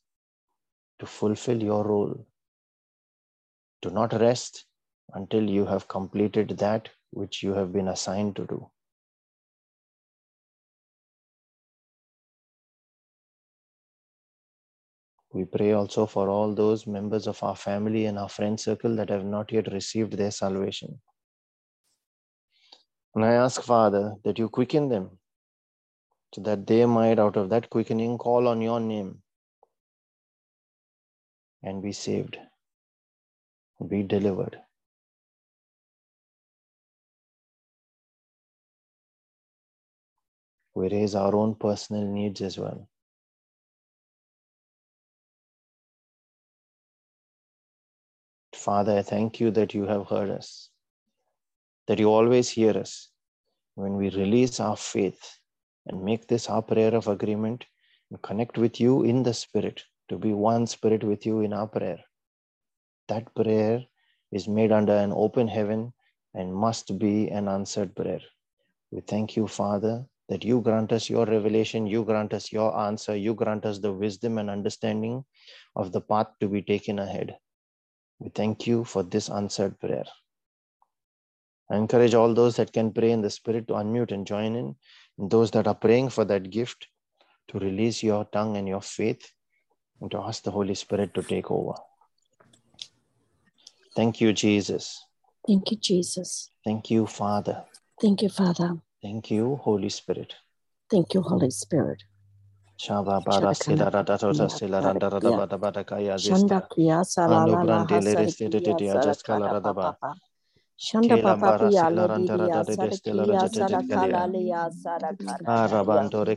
to 1.00 1.06
fulfill 1.06 1.62
your 1.62 1.84
role. 1.84 2.26
Do 3.82 3.90
not 3.90 4.14
rest 4.14 4.66
until 5.14 5.50
you 5.50 5.66
have 5.66 5.90
completed 5.90 6.58
that 6.60 6.90
which 7.12 7.44
you 7.44 7.54
have 7.54 7.74
been 7.74 7.90
assigned 7.90 8.38
to 8.38 8.46
do. 8.46 8.70
We 15.34 15.46
pray 15.46 15.72
also 15.72 16.06
for 16.06 16.30
all 16.30 16.54
those 16.54 16.86
members 16.86 17.26
of 17.26 17.42
our 17.42 17.56
family 17.56 18.06
and 18.06 18.20
our 18.20 18.30
friend 18.30 18.60
circle 18.60 18.96
that 18.98 19.10
have 19.10 19.26
not 19.26 19.52
yet 19.52 19.74
received 19.74 20.14
their 20.14 20.30
salvation. 20.30 21.02
And 23.16 23.26
I 23.26 23.34
ask, 23.34 23.62
Father, 23.62 24.16
that 24.24 24.38
you 24.38 24.48
quicken 24.48 24.90
them 24.90 25.18
so 26.34 26.42
that 26.42 26.68
they 26.68 26.86
might, 26.86 27.18
out 27.18 27.36
of 27.36 27.50
that 27.50 27.70
quickening, 27.72 28.20
call 28.20 28.48
on 28.48 28.62
your 28.62 28.80
name 28.80 29.24
and 31.64 31.82
be 31.82 31.92
saved, 31.92 32.38
be 33.88 34.04
delivered. 34.04 34.60
We 40.76 40.90
raise 40.90 41.16
our 41.16 41.36
own 41.36 41.56
personal 41.56 42.04
needs 42.04 42.42
as 42.42 42.58
well. 42.58 42.88
Father, 48.64 49.00
I 49.00 49.02
thank 49.02 49.42
you 49.42 49.52
that 49.52 49.74
you 49.74 49.86
have 49.88 50.08
heard 50.08 50.30
us, 50.30 50.70
that 51.88 52.00
you 52.00 52.10
always 52.10 52.48
hear 52.48 52.72
us 52.78 53.10
when 53.76 53.98
we 53.98 54.10
release 54.10 54.62
our 54.62 54.78
faith 54.78 55.38
and 55.86 56.02
make 56.02 56.30
this 56.30 56.48
our 56.48 56.62
prayer 56.62 56.96
of 56.96 57.10
agreement 57.10 57.66
and 58.10 58.22
connect 58.22 58.58
with 58.58 58.80
you 58.80 59.04
in 59.04 59.22
the 59.22 59.34
Spirit, 59.34 59.84
to 60.08 60.18
be 60.18 60.32
one 60.32 60.66
Spirit 60.66 61.04
with 61.04 61.26
you 61.26 61.42
in 61.42 61.52
our 61.52 61.68
prayer. 61.68 62.00
That 63.10 63.36
prayer 63.36 63.84
is 64.32 64.48
made 64.48 64.72
under 64.72 64.96
an 64.96 65.12
open 65.14 65.50
heaven 65.50 65.92
and 66.34 66.56
must 66.56 66.98
be 66.98 67.30
an 67.32 67.50
answered 67.50 67.94
prayer. 67.94 68.22
We 68.92 69.02
thank 69.02 69.36
you, 69.36 69.46
Father, 69.46 70.06
that 70.30 70.46
you 70.46 70.62
grant 70.62 70.94
us 70.94 71.10
your 71.10 71.26
revelation, 71.26 71.86
you 71.86 72.06
grant 72.06 72.34
us 72.34 72.54
your 72.54 72.80
answer, 72.80 73.14
you 73.14 73.34
grant 73.34 73.66
us 73.66 73.80
the 73.80 73.92
wisdom 73.92 74.38
and 74.38 74.50
understanding 74.50 75.26
of 75.76 75.92
the 75.92 76.00
path 76.00 76.28
to 76.40 76.48
be 76.48 76.62
taken 76.62 77.00
ahead. 77.00 77.36
We 78.20 78.30
thank 78.30 78.68
you 78.68 78.84
for 78.84 79.04
this 79.04 79.30
answered 79.30 79.80
prayer. 79.80 80.06
I 81.70 81.78
encourage 81.78 82.14
all 82.14 82.34
those 82.34 82.56
that 82.58 82.74
can 82.74 82.92
pray 82.92 83.12
in 83.12 83.22
the 83.22 83.30
Spirit 83.30 83.68
to 83.68 83.74
unmute 83.74 84.12
and 84.12 84.28
join 84.28 84.56
in, 84.56 84.76
and 85.18 85.30
those 85.32 85.52
that 85.52 85.68
are 85.68 85.76
praying 85.76 86.10
for 86.10 86.26
that 86.26 86.50
gift 86.50 86.88
to 87.50 87.60
release 87.60 88.04
your 88.04 88.26
tongue 88.26 88.58
and 88.58 88.68
your 88.68 88.82
faith 88.82 89.32
and 90.02 90.12
to 90.12 90.18
ask 90.18 90.44
the 90.44 90.52
Holy 90.52 90.76
Spirit 90.76 91.14
to 91.14 91.24
take 91.24 91.50
over. 91.50 91.74
Thank 93.96 94.22
you, 94.22 94.34
Jesus. 94.34 95.04
Thank 95.48 95.72
you, 95.72 95.78
Jesus. 95.78 96.50
Thank 96.64 96.90
you, 96.90 97.06
Father. 97.06 97.64
Thank 98.02 98.22
you, 98.22 98.30
Father. 98.30 98.78
Thank 99.02 99.32
you, 99.32 99.58
Holy 99.58 99.90
Spirit. 99.90 100.34
Thank 100.90 101.14
you, 101.14 101.22
Holy 101.22 101.52
Spirit. 101.52 102.04
Shaba 102.84 103.22
bara 103.26 103.54
sila 103.56 103.90
rada 103.92 104.18
tota 104.20 104.50
sila 104.50 104.82
randa 104.84 105.10
rada 105.10 105.32
bada 105.40 105.58
bada 105.60 105.84
kaya 105.86 106.16
Shanda 106.18 106.62
zista. 106.62 106.70
kia 106.72 107.04
Anu 107.28 107.56
salala 107.56 107.62
brande 107.64 108.02
le 108.06 108.14
lahasar 108.14 108.16
reste 108.16 108.50
de 108.52 108.62
de 108.62 108.74
just 109.02 109.24
kala 109.26 109.50
sarakada 109.50 109.50
rada 109.50 109.74
ba. 109.74 109.98
Shanda 110.84 111.22
papa 111.22 111.54
pia 111.58 111.90
lia. 111.92 112.64
Arabanto 115.48 116.24
de 116.26 116.36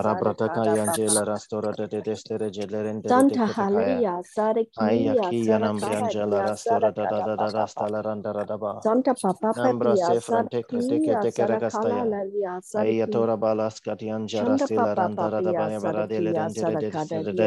rabrata 0.04 0.50
kaya 0.52 0.86
papa. 0.86 0.92
angela 0.92 1.26
rastora 1.26 1.74
de 1.76 1.88
de 1.88 2.02
destere 2.02 2.50
jeleren 2.52 3.02
de 3.02 3.14
de 3.14 3.16
Santa 3.16 3.26
kete 3.26 3.40
Aya 3.74 4.22
Sarakia 4.24 5.16
ki 5.20 5.48
angela 5.94 6.42
rastora 6.44 6.94
da 6.96 7.06
da 7.08 7.18
Sarakara 7.18 7.22
da 7.22 7.36
da 7.38 7.48
Papa 7.48 7.52
rastala 7.52 8.02
randa 8.04 8.34
rada 8.34 8.58
ba. 8.58 8.80
Santa 8.84 9.14
Papa 9.16 9.54
Nambra 9.56 9.96
Papia 9.96 9.98
se 9.98 10.22
frante. 10.22 10.64
Aya 12.76 13.08
tora 13.08 13.38
stila 14.60 14.96
randa 14.96 15.30
ya 15.72 15.82
bara 15.82 16.08
de 16.08 16.22
le 16.22 16.34
de 16.34 16.66
de 16.66 16.78
de 16.78 16.92
de 17.34 17.34
de 17.34 17.34
de 17.34 17.38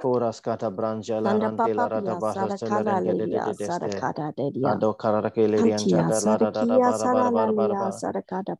Foras 0.01 0.41
kata 0.41 0.69
branjala 0.71 1.39
Sanda 1.39 1.39
rante 1.39 1.73
la 1.75 1.87
Papa 1.87 1.89
rada 1.89 2.15
Pia 2.15 2.21
ba 2.21 2.35
stela 2.49 2.83
Sarakala 2.83 2.83
renge 2.83 3.15
de 3.17 3.27
de 3.27 3.39
Lalia 3.39 3.41
de 3.41 3.53
deste. 3.55 4.05
Ado 4.63 4.93
kararake 4.95 5.47
liri 5.47 5.71
Antia 5.71 5.73
anjada 5.73 6.21
la 6.21 6.37
da 6.37 6.51
da 6.51 6.65
da 6.65 6.79
bara 6.79 7.07
bara 7.09 7.31
bara 7.31 7.53
bara 7.53 7.75
bara. 7.75 8.03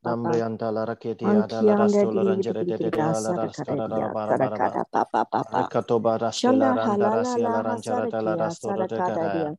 Papa 0.03 0.34
Nambrianta 0.34 0.71
la 0.73 0.86
raketi 0.86 1.34
ada 1.36 1.62
la 1.63 1.75
rastola 1.75 2.23
Dia 2.23 2.25
rangere 2.25 2.65
de 2.67 2.77
de 2.79 2.91
de 2.91 3.03
Sarakada 3.03 3.36
raskara 3.36 3.89
da 3.89 4.08
Dia 4.08 4.10
bara 4.10 4.38
bara 4.38 4.58
bara. 4.60 4.79
Sarakada 4.79 4.86
Papa 4.91 5.25
Papa 5.25 5.71
Rikatoba 5.71 6.17
rastela 6.19 6.73
Shanda 6.73 6.75
randa 6.75 7.10
rasia 7.12 7.49
la 7.49 7.49
la 7.49 7.63
ranjara 7.63 8.08
da 8.08 8.21
la 8.21 8.36
hasarakia 8.49 9.58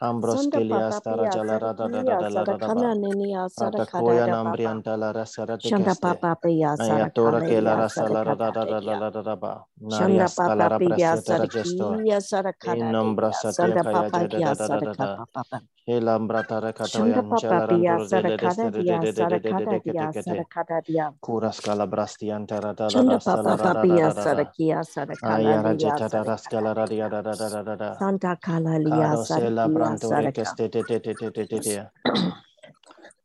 Ambros 0.00 0.48
kilias 0.48 1.02
tara 1.02 1.26
papapia 1.26 1.32
jala 1.32 1.58
da 1.58 1.72
da 1.74 1.88
da 1.88 2.02
da 2.04 2.14
sarakia 2.14 2.18
da 2.18 2.28
la 2.30 2.44
da 2.44 2.56
da 2.58 2.68
ba. 2.70 2.86
sarakana 2.86 2.94
nenia 2.94 3.48
Ratakoya 3.58 4.28
sarakadada 4.28 4.36
papa. 4.42 4.72
nambrianta 4.72 4.96
la 4.98 5.12
rasara 5.12 5.58
de 5.62 5.72
Shanda 5.72 5.94
keste. 5.98 6.24
papapia 6.24 6.76
Ayatora 6.78 7.42
ke 7.44 7.60
la 7.62 7.74
sarakaleya 7.74 7.76
rasa 7.76 8.08
la 8.10 8.24
da 8.24 8.34
da 8.36 8.50
da 8.52 8.66
da 8.66 8.80
da 8.80 8.94
sarakadadia. 8.94 8.96
la 8.96 9.10
da 9.10 9.22
da 9.22 9.36
ba. 9.36 9.66
Shanda 9.90 10.28
Narias 10.28 10.40
kalara 10.40 10.80
papapia 10.80 10.82
prasetera 10.82 11.46
gesto. 11.48 12.02
sarakia 12.20 12.20
In 12.64 12.90
nombra 12.92 13.32
sarakadadia. 13.32 13.34
satia 13.34 13.78
Sanda 13.78 13.82
kaya 13.82 14.10
jada 14.10 14.40
da 14.42 14.42
papakia 14.42 14.54
da 14.54 14.68
da 14.68 14.80
da 14.82 14.94
da. 14.94 15.20
sarakapapa. 15.24 15.62
Elambra 15.88 16.44
tara 16.48 16.72
Shanda 16.82 17.22
katoyan 17.22 17.24
papapia 17.24 17.98
jalarantoro 17.98 18.08
de 18.08 18.22
le 18.24 18.38
destere 18.38 18.84
de 18.84 18.98
sarakadadia 18.98 19.00
de 19.00 19.12
de 19.12 19.26
de 19.26 19.40
de 19.40 19.54
de 19.54 19.66
de 19.68 19.80
kete 19.80 20.06
sarakadadia 20.06 20.12
kete. 20.12 20.46
sarakadadia. 20.48 21.14
Kuras 21.22 21.60
Shanda 22.88 23.18
Ayara 25.22 25.74
jeta. 25.78 26.00
Santa 27.98 28.36
Kado 28.84 29.26
se 29.26 29.50
la 29.90 29.98
sarakia 29.98 30.08
branto 30.08 30.08
saraka. 30.08 30.26
rekeste 30.26 30.68
te 30.68 30.84
te 30.84 31.00
te 31.00 31.14
te 31.14 31.30
te 31.30 31.46
te 31.46 31.60
te. 31.60 31.92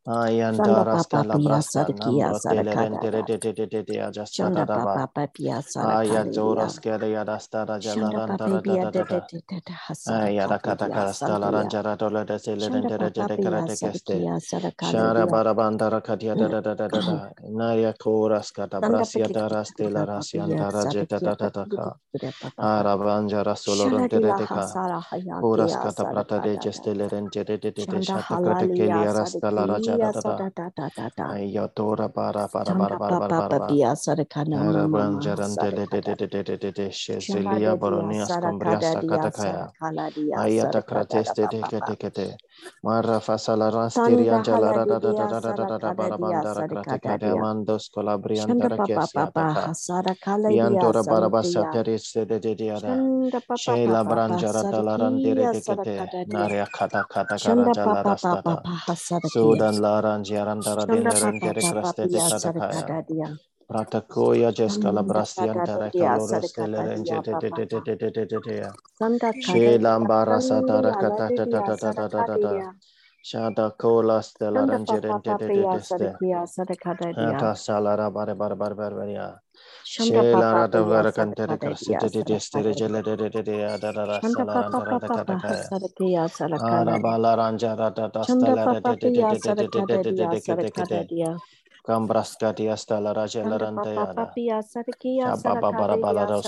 Ayanda 0.06 0.84
rasta 0.84 1.24
la 1.24 1.36
brasta 1.38 1.86
da 29.98 30.08
sarakia 30.08 30.12
da 30.12 30.22
da. 30.22 30.38
sada 30.38 30.50
da 30.56 30.70
da 30.76 30.90
da 30.96 31.10
da. 31.16 31.30
Aya 31.30 31.68
tora 31.68 32.08
bara 32.08 32.48
bara 32.52 32.76
bara 32.78 32.98
bara 32.98 33.20
bara 33.20 33.34
bara 33.34 33.58
bara. 33.58 33.58
pia 33.68 33.96
sarakana 33.96 34.64
mama 34.88 35.28
Arabanjarantele 35.32 35.88
de 35.90 36.00
de 36.02 36.14
de 36.16 36.28
de 36.28 36.42
de 36.44 36.58
de 36.58 36.72
de 36.72 36.72
de 36.72 36.92
dia 37.50 37.76
Boronias 37.76 38.36
dia 39.00 39.22
Katakaya 39.22 39.72
sarakala 39.80 40.12
dia 40.14 40.42
Ayata 40.42 40.82
da 41.10 41.22
Krateste 41.22 41.48
de 41.50 41.62
papa. 41.62 41.66
Kete 41.66 41.96
Kete 41.98 42.38
Mara 42.82 43.20
Fasala 43.20 43.70
Sanda 43.88 44.44
Rastiriangela 44.48 44.48
hala 44.48 44.74
de 44.74 44.86
Rada 44.86 44.96
da 44.98 44.98
da 45.00 45.12
dia 45.12 45.26
da 45.26 45.40
da 45.40 45.52
da 45.52 45.64
da 45.66 45.78
da 45.78 45.92
sarakada 45.92 46.12
dia 46.16 46.42
Barabandara 46.42 46.46
sarakada 46.46 47.18
Kratekade 47.18 47.24
dia. 47.24 47.36
Amandos 47.36 47.90
Shanda 48.32 48.70
Colabriantara 48.70 48.78
papa 48.78 49.08
papa 49.14 49.54
Kesiataka 49.54 49.64
hasarakala 49.64 50.52
dia 50.62 50.92
Yantora 50.92 51.04
Barabasa 51.04 51.66
sarakaya. 51.70 51.70
Teris 51.70 52.12
de 52.14 52.40
de 52.40 52.54
Diada 52.56 53.04
Shanda 53.06 53.40
papa 53.46 53.78
Sheila 53.82 54.04
papa 54.04 54.06
Branjara 54.06 54.64
Talarandire 54.64 55.48
sarakia 55.48 55.52
de 55.52 55.62
Kete 55.62 56.08
sarakada. 56.08 56.26
Naria 56.26 56.68
Kata 56.72 57.06
Kata 57.10 57.36
Shanda 57.36 57.74
Karajala 57.74 58.04
papa 58.04 58.16
papa 58.22 58.56
Rastata. 58.56 58.64
Sudan 59.22 59.76
Laranjarandara 59.80 60.88
Shanda 60.88 61.14
papa 61.20 61.52
Dinarendere 61.52 61.62
papa 61.62 61.94
Kraste 61.94 62.10
de 62.10 62.18
pia 62.18 62.32
Katakaya 62.32 62.96
sarakada 62.98 63.06
dia. 63.08 63.30
Pratakoya 63.74 64.52
kada 64.54 65.02
Brastiantara 65.04 65.90
dia 65.92 66.18
Caloros 66.18 66.54
sarakada 66.54 66.56
Telerenge 66.56 67.22
de 67.24 67.34
de 67.36 67.50
de 67.50 67.50
papa. 67.50 67.66
de 67.66 67.80
de 67.82 67.96
de 67.96 68.26
de 68.26 68.40
de 68.40 68.40
Sanda 69.00 69.32
She 69.40 69.78
Lambara 69.78 70.40
Satara 70.40 70.96
Kata 70.98 71.32
ta 71.36 71.46
ta 71.46 71.62
ta 71.62 71.76
ta 71.76 71.92
ta 71.92 72.08
ta 72.08 72.24
ta 72.24 72.38
ta. 72.38 72.64
Shada 73.24 73.72
Kola 73.78 74.22
Stella 74.22 74.66
Shanda 74.66 74.78
papa 74.86 75.20
Rangerente 75.20 75.36
de 75.38 75.50
de 75.50 75.66
papa 75.66 75.78
de 75.78 75.82
ste 75.82 76.16
sarakia 76.20 76.46
sarakada 76.46 77.14
dia. 77.18 77.40
Hata 77.40 77.54
Salara 77.56 78.12
Bare 78.14 78.34
Bare 78.36 78.56
Bare 78.56 78.74
Bare 78.76 78.94
Bare 78.96 79.40
Shanda 79.84 80.24
She 80.24 80.36
Lara 80.36 80.68
Dogara 80.68 81.12
Cantere 81.12 81.58
sarakada 81.58 81.70
dia 81.80 82.00
Crescete 82.00 82.10
de 82.10 82.22
de 82.24 82.38
Stere 82.40 82.74
Gele 82.76 83.02
dia. 83.02 83.04
de 83.04 83.16
de 83.16 83.30
de 83.30 83.42
de 83.42 83.58
da 83.78 83.92
da 83.92 83.92
da 84.06 84.20
Shanda 84.22 84.46
papa 84.52 84.82
Salarantara 84.82 85.00
de 85.00 85.00
papa 85.08 85.10
Katakaya 85.10 85.44
hasarakia 85.46 86.28
sarakala 86.28 87.00
dia. 87.04 87.14
Arabala 87.14 87.36
Ranjara 87.36 87.94
da 87.94 88.08
da 88.08 88.22
Shanda 88.26 88.56
Stella 88.56 88.68
de 88.68 88.80
papa 88.82 88.96
de 88.96 88.96
de 88.96 89.10
papa 89.10 89.26
de 89.26 89.28
de 89.28 89.68
de 89.68 90.70
de 90.72 90.86
de 90.86 91.28
Cambras 91.88 92.36
cadias 92.36 92.86
de 92.86 93.00
la 93.00 93.12
raja 93.14 93.44
la 93.44 93.58
rantayada. 93.58 94.26
Shabba 95.22 95.54
babara 95.56 95.96
balara. 95.96 96.40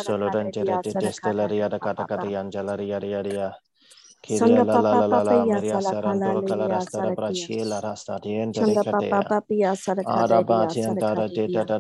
Sanda 4.25 4.65
papa 4.71 5.03
papaya 5.11 5.63
sarakala 5.63 6.39
niya 6.41 6.81
sarakia. 6.81 7.51
Shanda 8.53 8.85
papa 8.91 9.25
papaya 9.25 9.73
sarakada 9.77 10.45
niya 10.45 10.75
sarakadia. 10.75 11.71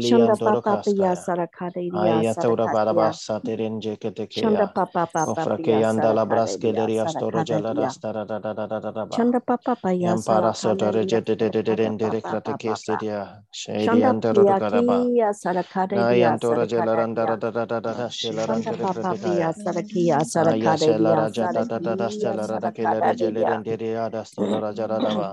Shanda 0.00 0.36
papa 0.42 0.62
papaya 0.62 1.16
sarakada 1.16 1.80
niya 1.82 2.24
sarakadia. 2.24 3.18
Shanda 4.30 4.66
papa 4.74 5.16
papaya 5.16 5.84
sarakada 5.86 6.58
niya 6.58 6.88
sarakadia. 6.94 7.96
Shanda 9.10 9.40
papa 9.40 9.76
papaya 9.76 10.16
sarakada 10.16 10.98
niya 11.00 11.32
sarakadia. 11.32 12.34
Shanda 13.76 14.00
Jada 21.42 21.64
da 21.64 21.78
da 21.78 21.94
da 21.96 22.08
stella 22.10 22.46
da 22.46 22.70
che 22.72 22.86
le 22.86 23.00
rege 23.00 23.30
le 23.30 23.44
renderia 23.44 24.08
da 24.08 24.24
stella 24.24 24.58
da 24.60 24.72
jada 24.72 25.00
da 25.00 25.12
va. 25.12 25.30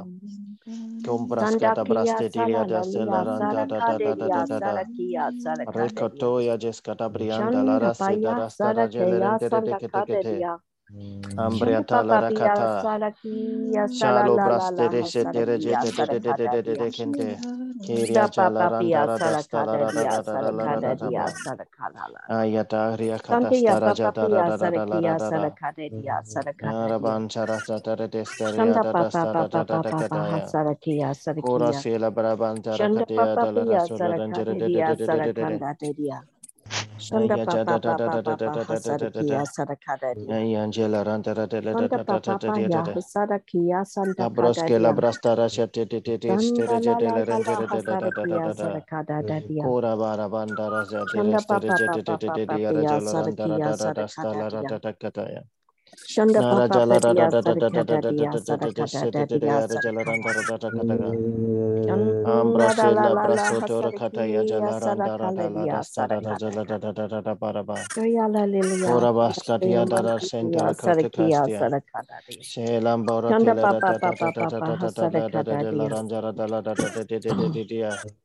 Compras 1.01 1.55
che 1.55 1.71
da 1.71 1.85
braste 1.85 2.29
diria 2.29 2.63
da 2.65 2.81
stella 2.83 3.23
da 3.23 3.65
da 3.65 3.65
da 3.65 3.99
da 3.99 4.15
da 4.15 4.45
da 4.45 4.59
da. 4.59 4.77
Recotoia 5.65 6.57
jesca 6.57 6.95
da 6.95 7.09
brianda 7.09 7.63
la 7.63 7.77
rasta 7.77 8.15
da 8.17 8.33
rasta 8.33 8.73
da 8.73 8.87
gele 8.87 9.19
rendere 9.19 9.61
de 9.61 9.75
che 9.75 9.89
te 9.89 10.03
che 10.03 10.17
te. 10.17 10.47
Ambria 11.37 11.81
talara 11.83 12.31
kata. 12.33 12.87
Shalo 13.89 14.39
brastere 14.39 15.03
se 15.05 15.25
tere 15.25 15.57
je 15.59 15.75
te 15.77 15.91
te 15.91 16.07
te 16.07 16.19
te 16.21 16.33
te 16.35 16.47
te 16.63 16.75
te 16.77 16.91
kente. 16.91 17.41
Kiria 17.83 18.29
chalara 18.29 18.83
dara 18.91 19.19
dastara 19.19 19.77
dara 19.79 20.05
dara 20.05 20.23
dara 20.23 20.95
dara. 20.95 21.33
Ayata 22.29 22.93
hriya 22.95 23.19
kata 23.21 23.53
stara 23.53 23.93
jata 23.93 24.29
dara 24.29 24.57
dara 24.57 24.85
dara 24.87 25.15
dara. 25.17 25.57
Araban 26.63 27.29
chara 27.29 27.59
sata 27.59 27.95
re 27.99 28.07
destere 28.09 28.65
dara 28.65 28.93
dastara 28.95 29.49
dara 29.49 29.79
dara 29.79 30.09
dara. 30.09 30.55
Kora 31.41 31.71
sela 31.73 32.11
baraban 32.11 32.63
chara 32.63 32.89
kate 32.89 33.23
dara 33.25 33.37
dara 33.37 33.63
dara 33.75 34.55
dara 34.81 35.07
dara 35.07 35.33
dara 35.33 35.61
papa 37.07 37.79
papa 37.79 37.81
papa 37.81 37.95
angela 40.55 41.03
santa 41.03 41.33
la. 44.29 44.45
Kora 49.61 49.95
bara 49.95 50.21
jala 50.21 50.45
rantara 54.49 54.89
Shanda 56.07 56.43
Papa 56.43 56.79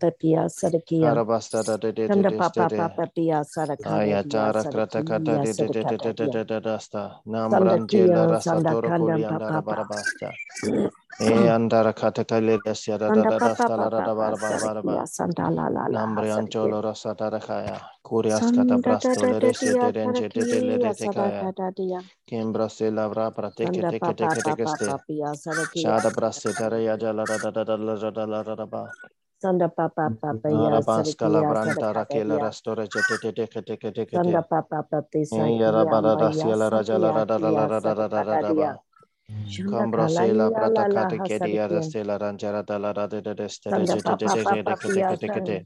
papa 0.00 0.10
pia 0.20 0.48
sadakia 0.48 1.14
kanda 2.06 2.32
papa 2.32 2.70
papa 2.70 3.06
pia 3.14 3.44
sadaka 3.44 4.04
ya 4.04 4.22
tara 4.24 4.64
krata 4.64 5.02
kata 5.04 5.38
de 5.38 5.54
de 5.54 5.68
de 5.68 5.84
de 5.84 5.98
de 6.12 6.28
de 6.30 6.44
de 6.44 6.60
dasta 6.60 7.20
namran 7.26 7.88
de 7.88 8.08
la 8.08 8.26
rasa 8.26 8.62
toro 8.62 8.92
kuri 8.92 9.24
andara 9.24 9.62
barabasta 9.62 10.30
e 11.20 11.48
andara 11.48 11.92
kata 11.94 12.24
kale 12.24 12.58
dasya 12.66 12.98
da 12.98 13.10
da 13.10 13.40
dasta 13.40 13.76
la 13.78 13.88
da 13.90 14.02
barabaraba 14.02 15.06
sandala 15.06 15.66
la 15.70 15.88
namre 15.88 16.30
ancholo 16.32 16.82
rasa 16.82 17.14
tara 17.16 17.40
kaya 17.40 17.78
kurias 18.04 18.52
kata 18.52 18.78
brasto 18.78 19.26
le 19.26 19.40
de 19.40 19.52
de 19.60 19.92
de 19.92 20.12
de 20.14 20.28
de 20.30 20.44
de 20.46 20.60
le 20.60 20.78
de 20.80 21.08
kaya 21.10 21.52
kembra 22.28 22.68
se 22.70 22.90
lavra 22.90 23.30
prate 23.32 23.68
ke 23.74 23.84
te 23.90 24.00
ke 24.00 24.14
te 24.14 24.28
ke 24.28 24.42
te 24.42 24.52
ke 24.54 24.66
ste 24.68 24.88
shada 25.74 26.10
braste 26.10 26.54
tara 26.58 26.78
ya 26.80 26.96
da 26.96 27.12
la 27.12 27.24
da 27.26 27.38
da 27.38 27.50
da 27.64 27.76
la 27.76 27.96
da 27.96 28.10
da 28.10 28.26
la 28.26 28.42
da 28.42 28.84
Sanda 29.42 29.66
papa 29.68 30.06
papa 30.22 30.48
mm-hmm. 30.54 30.70
ya 30.70 30.78
sarika 30.86 31.26
labranta 31.26 31.90
rakela 31.92 32.38
rastore 32.38 32.86
chete 32.86 33.18
tete 33.18 33.46
kete 33.50 33.74
kete 33.76 34.06
kete. 34.06 34.14
Sanda 34.14 34.42
papa 34.46 34.86
papa 34.86 35.18
isa. 35.18 35.50
Yara 35.50 35.82
bara 35.84 36.14
rasya 36.14 36.54
la 36.56 36.68
raja 36.70 36.94
rada 37.02 37.38
rada 37.42 37.50
rada 37.90 37.94
rada 38.06 38.38
da 38.38 38.52
da. 38.54 38.70
Kambra 39.66 40.06
sela 40.06 40.46
prata 40.54 40.86
kate 40.94 41.18
kete 41.26 41.50
yara 41.58 41.82
sela 41.82 42.18
ranjara 42.22 42.62
da 42.64 42.78
la 42.78 42.92
rada 42.92 43.20
da 43.20 43.34
da 43.34 43.48
stere 43.50 43.82
chete 43.82 44.14
tete 44.14 44.46
kete 44.46 44.74
kete 44.78 45.02
kete 45.10 45.28
kete. 45.34 45.58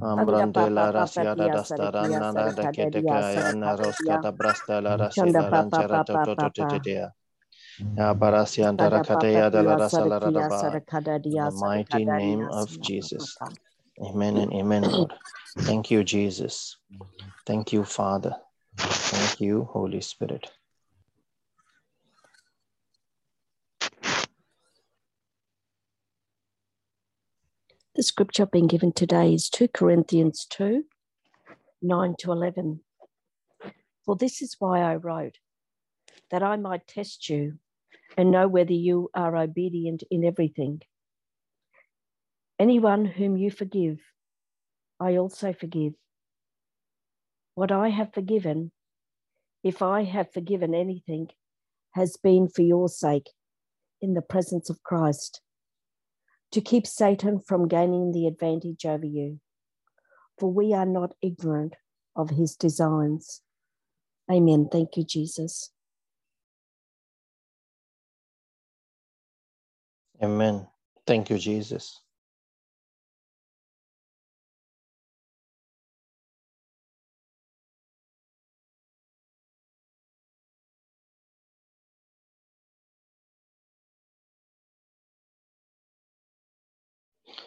Ambrante 0.00 0.70
la 0.70 0.92
rasia 0.92 1.34
da 1.34 1.48
dasta 1.50 1.90
rana 1.90 2.32
da 2.32 2.70
kete 2.70 3.02
kaya 3.02 3.52
na 3.58 3.74
roska 3.76 4.22
da 4.22 4.30
brasta 4.30 4.80
la 4.80 4.94
rasia 4.96 5.34
la 5.34 5.50
ranjara 5.50 6.04
da 6.06 6.14
da 6.22 6.34
da 6.38 6.48
da. 6.54 7.10
Uh, 7.80 7.84
In 7.86 7.96
dia 9.52 9.78
the 11.32 11.50
mighty 11.52 12.04
name 12.04 12.42
of 12.50 12.80
Jesus. 12.80 13.36
Amen 14.00 14.36
and 14.36 14.52
amen, 14.52 14.82
Lord. 14.82 15.12
Thank 15.60 15.90
you, 15.90 16.04
Jesus. 16.04 16.76
Thank 17.46 17.72
you, 17.72 17.84
Father. 17.84 18.36
Thank 18.78 19.40
you, 19.40 19.64
Holy 19.64 20.00
Spirit. 20.00 20.50
The 27.94 28.02
scripture 28.02 28.46
being 28.46 28.66
given 28.66 28.92
today 28.92 29.34
is 29.34 29.48
2 29.50 29.68
Corinthians 29.68 30.46
2 30.50 30.84
9 31.82 32.14
to 32.18 32.32
11. 32.32 32.80
For 34.04 34.16
this 34.16 34.42
is 34.42 34.56
why 34.58 34.80
I 34.80 34.96
wrote, 34.96 35.38
that 36.30 36.42
I 36.42 36.56
might 36.56 36.86
test 36.86 37.28
you 37.28 37.58
and 38.16 38.30
know 38.30 38.48
whether 38.48 38.72
you 38.72 39.10
are 39.14 39.36
obedient 39.36 40.02
in 40.10 40.24
everything. 40.24 40.80
Anyone 42.58 43.04
whom 43.04 43.36
you 43.36 43.50
forgive, 43.50 43.98
I 45.00 45.16
also 45.16 45.52
forgive. 45.52 45.94
What 47.54 47.72
I 47.72 47.88
have 47.88 48.14
forgiven, 48.14 48.72
if 49.62 49.82
I 49.82 50.04
have 50.04 50.32
forgiven 50.32 50.74
anything, 50.74 51.28
has 51.94 52.16
been 52.16 52.48
for 52.48 52.62
your 52.62 52.88
sake 52.88 53.30
in 54.00 54.14
the 54.14 54.22
presence 54.22 54.70
of 54.70 54.82
Christ, 54.82 55.40
to 56.52 56.60
keep 56.60 56.86
Satan 56.86 57.40
from 57.40 57.68
gaining 57.68 58.12
the 58.12 58.26
advantage 58.26 58.86
over 58.86 59.06
you. 59.06 59.40
For 60.38 60.52
we 60.52 60.72
are 60.72 60.86
not 60.86 61.14
ignorant 61.22 61.74
of 62.14 62.30
his 62.30 62.54
designs. 62.54 63.42
Amen. 64.30 64.68
Thank 64.70 64.96
you, 64.96 65.04
Jesus. 65.04 65.70
Amen. 70.24 70.66
Thank 71.06 71.30
you, 71.30 71.38
Jesus. 71.38 72.00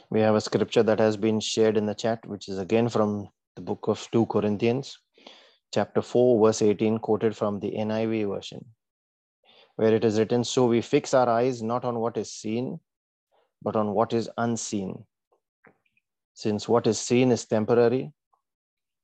We 0.09 0.21
have 0.21 0.35
a 0.35 0.41
scripture 0.41 0.83
that 0.83 0.99
has 0.99 1.17
been 1.17 1.41
shared 1.41 1.77
in 1.77 1.85
the 1.85 1.95
chat, 1.95 2.25
which 2.27 2.47
is 2.49 2.59
again 2.59 2.89
from 2.89 3.29
the 3.55 3.61
book 3.61 3.87
of 3.89 4.07
2 4.11 4.27
Corinthians, 4.27 4.97
chapter 5.73 6.01
4, 6.01 6.45
verse 6.45 6.61
18, 6.61 6.99
quoted 6.99 7.35
from 7.35 7.59
the 7.59 7.71
NIV 7.71 8.29
version, 8.35 8.65
where 9.77 9.95
it 9.95 10.03
is 10.03 10.19
written 10.19 10.43
So 10.43 10.67
we 10.67 10.81
fix 10.81 11.13
our 11.13 11.29
eyes 11.29 11.63
not 11.63 11.85
on 11.85 11.99
what 11.99 12.17
is 12.17 12.31
seen, 12.31 12.79
but 13.63 13.75
on 13.75 13.93
what 13.93 14.13
is 14.13 14.29
unseen. 14.37 15.05
Since 16.33 16.69
what 16.69 16.85
is 16.85 16.99
seen 16.99 17.31
is 17.31 17.45
temporary, 17.45 18.11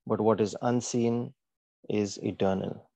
but 0.06 0.22
what 0.22 0.42
is 0.42 0.56
unseen 0.62 1.34
is 1.90 2.18
eternal. 2.22 2.90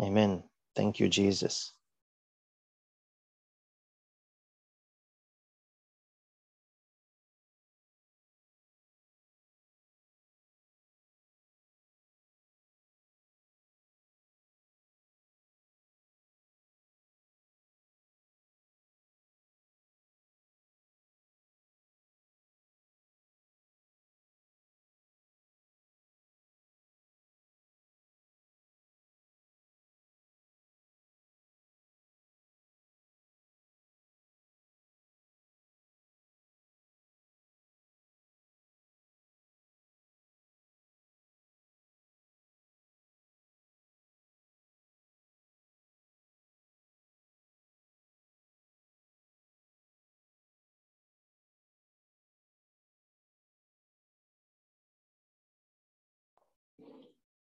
Amen. 0.00 0.44
Thank 0.74 1.00
you, 1.00 1.08
Jesus. 1.08 1.73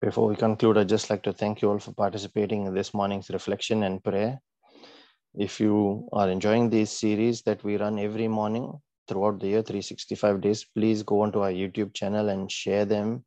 Before 0.01 0.29
we 0.29 0.37
conclude, 0.37 0.77
I'd 0.77 0.87
just 0.87 1.09
like 1.09 1.23
to 1.23 1.33
thank 1.33 1.61
you 1.61 1.69
all 1.69 1.77
for 1.77 1.91
participating 1.91 2.65
in 2.65 2.73
this 2.73 2.93
morning's 2.93 3.29
reflection 3.29 3.83
and 3.83 4.01
prayer. 4.01 4.39
If 5.35 5.59
you 5.59 6.07
are 6.13 6.29
enjoying 6.29 6.69
these 6.69 6.89
series 6.89 7.41
that 7.41 7.61
we 7.65 7.75
run 7.75 7.99
every 7.99 8.29
morning 8.29 8.79
throughout 9.09 9.41
the 9.41 9.47
year, 9.47 9.61
365 9.61 10.39
days, 10.39 10.65
please 10.73 11.03
go 11.03 11.19
onto 11.23 11.41
our 11.41 11.51
YouTube 11.51 11.93
channel 11.93 12.29
and 12.29 12.49
share 12.49 12.85
them, 12.85 13.25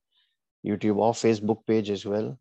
YouTube 0.67 0.97
or 0.97 1.13
Facebook 1.13 1.59
page 1.67 1.91
as 1.91 2.07
well. 2.07 2.39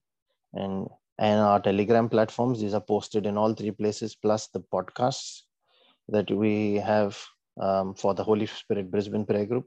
And, 0.54 0.88
and 1.20 1.42
our 1.42 1.60
Telegram 1.60 2.08
platforms, 2.08 2.62
these 2.62 2.74
are 2.74 2.80
posted 2.80 3.26
in 3.26 3.38
all 3.38 3.54
three 3.54 3.72
places, 3.72 4.16
plus 4.16 4.48
the 4.48 4.62
podcasts 4.62 5.42
that 6.08 6.32
we 6.32 6.76
have 6.76 7.22
um, 7.60 7.96
for 7.96 8.14
the 8.14 8.24
Holy 8.24 8.46
Spirit 8.46 8.90
Brisbane 8.90 9.26
Prayer 9.26 9.46
Group 9.46 9.66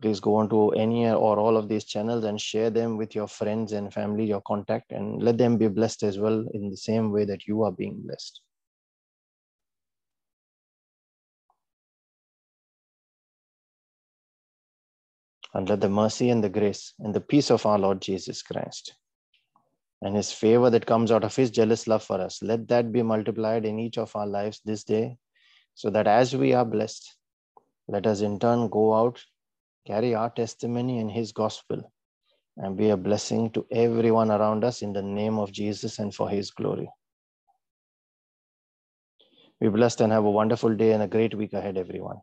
please 0.00 0.20
go 0.20 0.36
on 0.36 0.48
to 0.50 0.70
any 0.70 1.08
or 1.08 1.38
all 1.38 1.56
of 1.56 1.68
these 1.68 1.84
channels 1.84 2.24
and 2.24 2.40
share 2.40 2.70
them 2.70 2.96
with 2.96 3.14
your 3.14 3.26
friends 3.26 3.72
and 3.72 3.92
family, 3.92 4.24
your 4.24 4.42
contact, 4.42 4.92
and 4.92 5.22
let 5.22 5.38
them 5.38 5.56
be 5.56 5.68
blessed 5.68 6.02
as 6.02 6.18
well 6.18 6.44
in 6.52 6.70
the 6.70 6.76
same 6.76 7.10
way 7.10 7.24
that 7.24 7.46
you 7.46 7.62
are 7.62 7.72
being 7.72 8.02
blessed. 8.02 8.40
And 15.54 15.68
let 15.68 15.80
the 15.80 15.88
mercy 15.88 16.30
and 16.30 16.42
the 16.42 16.48
grace 16.48 16.94
and 16.98 17.14
the 17.14 17.20
peace 17.20 17.50
of 17.50 17.64
our 17.64 17.78
Lord 17.78 18.02
Jesus 18.02 18.42
Christ 18.42 18.94
and 20.02 20.14
his 20.14 20.30
favor 20.32 20.68
that 20.68 20.84
comes 20.84 21.10
out 21.10 21.24
of 21.24 21.34
his 21.34 21.50
jealous 21.50 21.86
love 21.86 22.02
for 22.02 22.20
us, 22.20 22.42
let 22.42 22.68
that 22.68 22.92
be 22.92 23.02
multiplied 23.02 23.64
in 23.64 23.78
each 23.78 23.96
of 23.96 24.14
our 24.14 24.26
lives 24.26 24.60
this 24.64 24.84
day, 24.84 25.16
so 25.74 25.88
that 25.88 26.06
as 26.06 26.36
we 26.36 26.52
are 26.52 26.64
blessed, 26.64 27.16
let 27.88 28.06
us 28.06 28.20
in 28.20 28.38
turn 28.38 28.68
go 28.68 28.92
out 28.92 29.24
carry 29.86 30.14
our 30.14 30.30
testimony 30.30 30.98
in 30.98 31.08
his 31.08 31.32
gospel 31.32 31.92
and 32.56 32.76
be 32.76 32.90
a 32.90 32.96
blessing 32.96 33.50
to 33.50 33.66
everyone 33.70 34.30
around 34.30 34.64
us 34.64 34.82
in 34.82 34.92
the 34.92 35.02
name 35.02 35.38
of 35.38 35.52
Jesus 35.52 35.98
and 35.98 36.14
for 36.14 36.28
his 36.28 36.50
glory. 36.50 36.88
Be 39.60 39.68
blessed 39.68 40.00
and 40.00 40.12
have 40.12 40.24
a 40.24 40.30
wonderful 40.30 40.74
day 40.74 40.92
and 40.92 41.02
a 41.02 41.08
great 41.08 41.34
week 41.34 41.52
ahead, 41.52 41.76
everyone. 41.76 42.18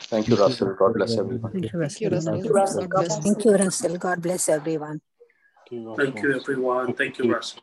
Thank 0.00 0.28
you, 0.28 0.36
Russell. 0.36 0.74
God 0.78 0.94
bless 0.94 1.18
everyone. 1.18 1.52
Thank 1.52 1.72
you, 1.72 1.80
Thank 1.80 1.80
Russell. 1.80 2.10
Russell. 2.10 2.32
Thank 2.32 2.44
you, 2.44 2.52
Russell. 2.52 2.80
God 2.80 2.90
God 2.90 2.98
bless. 2.98 3.08
bless. 3.08 3.24
Thank 3.24 3.44
you, 3.44 3.52
Russell. 3.52 3.98
God 3.98 4.22
bless 4.22 4.48
everyone. 4.48 5.00
Thank 5.68 5.82
you, 5.82 5.96
Thank 5.96 6.22
you, 6.22 6.32
Russell. 6.32 6.40
everyone. 6.40 6.94
Thank 6.94 7.18
you, 7.18 7.32
Russell. 7.34 7.60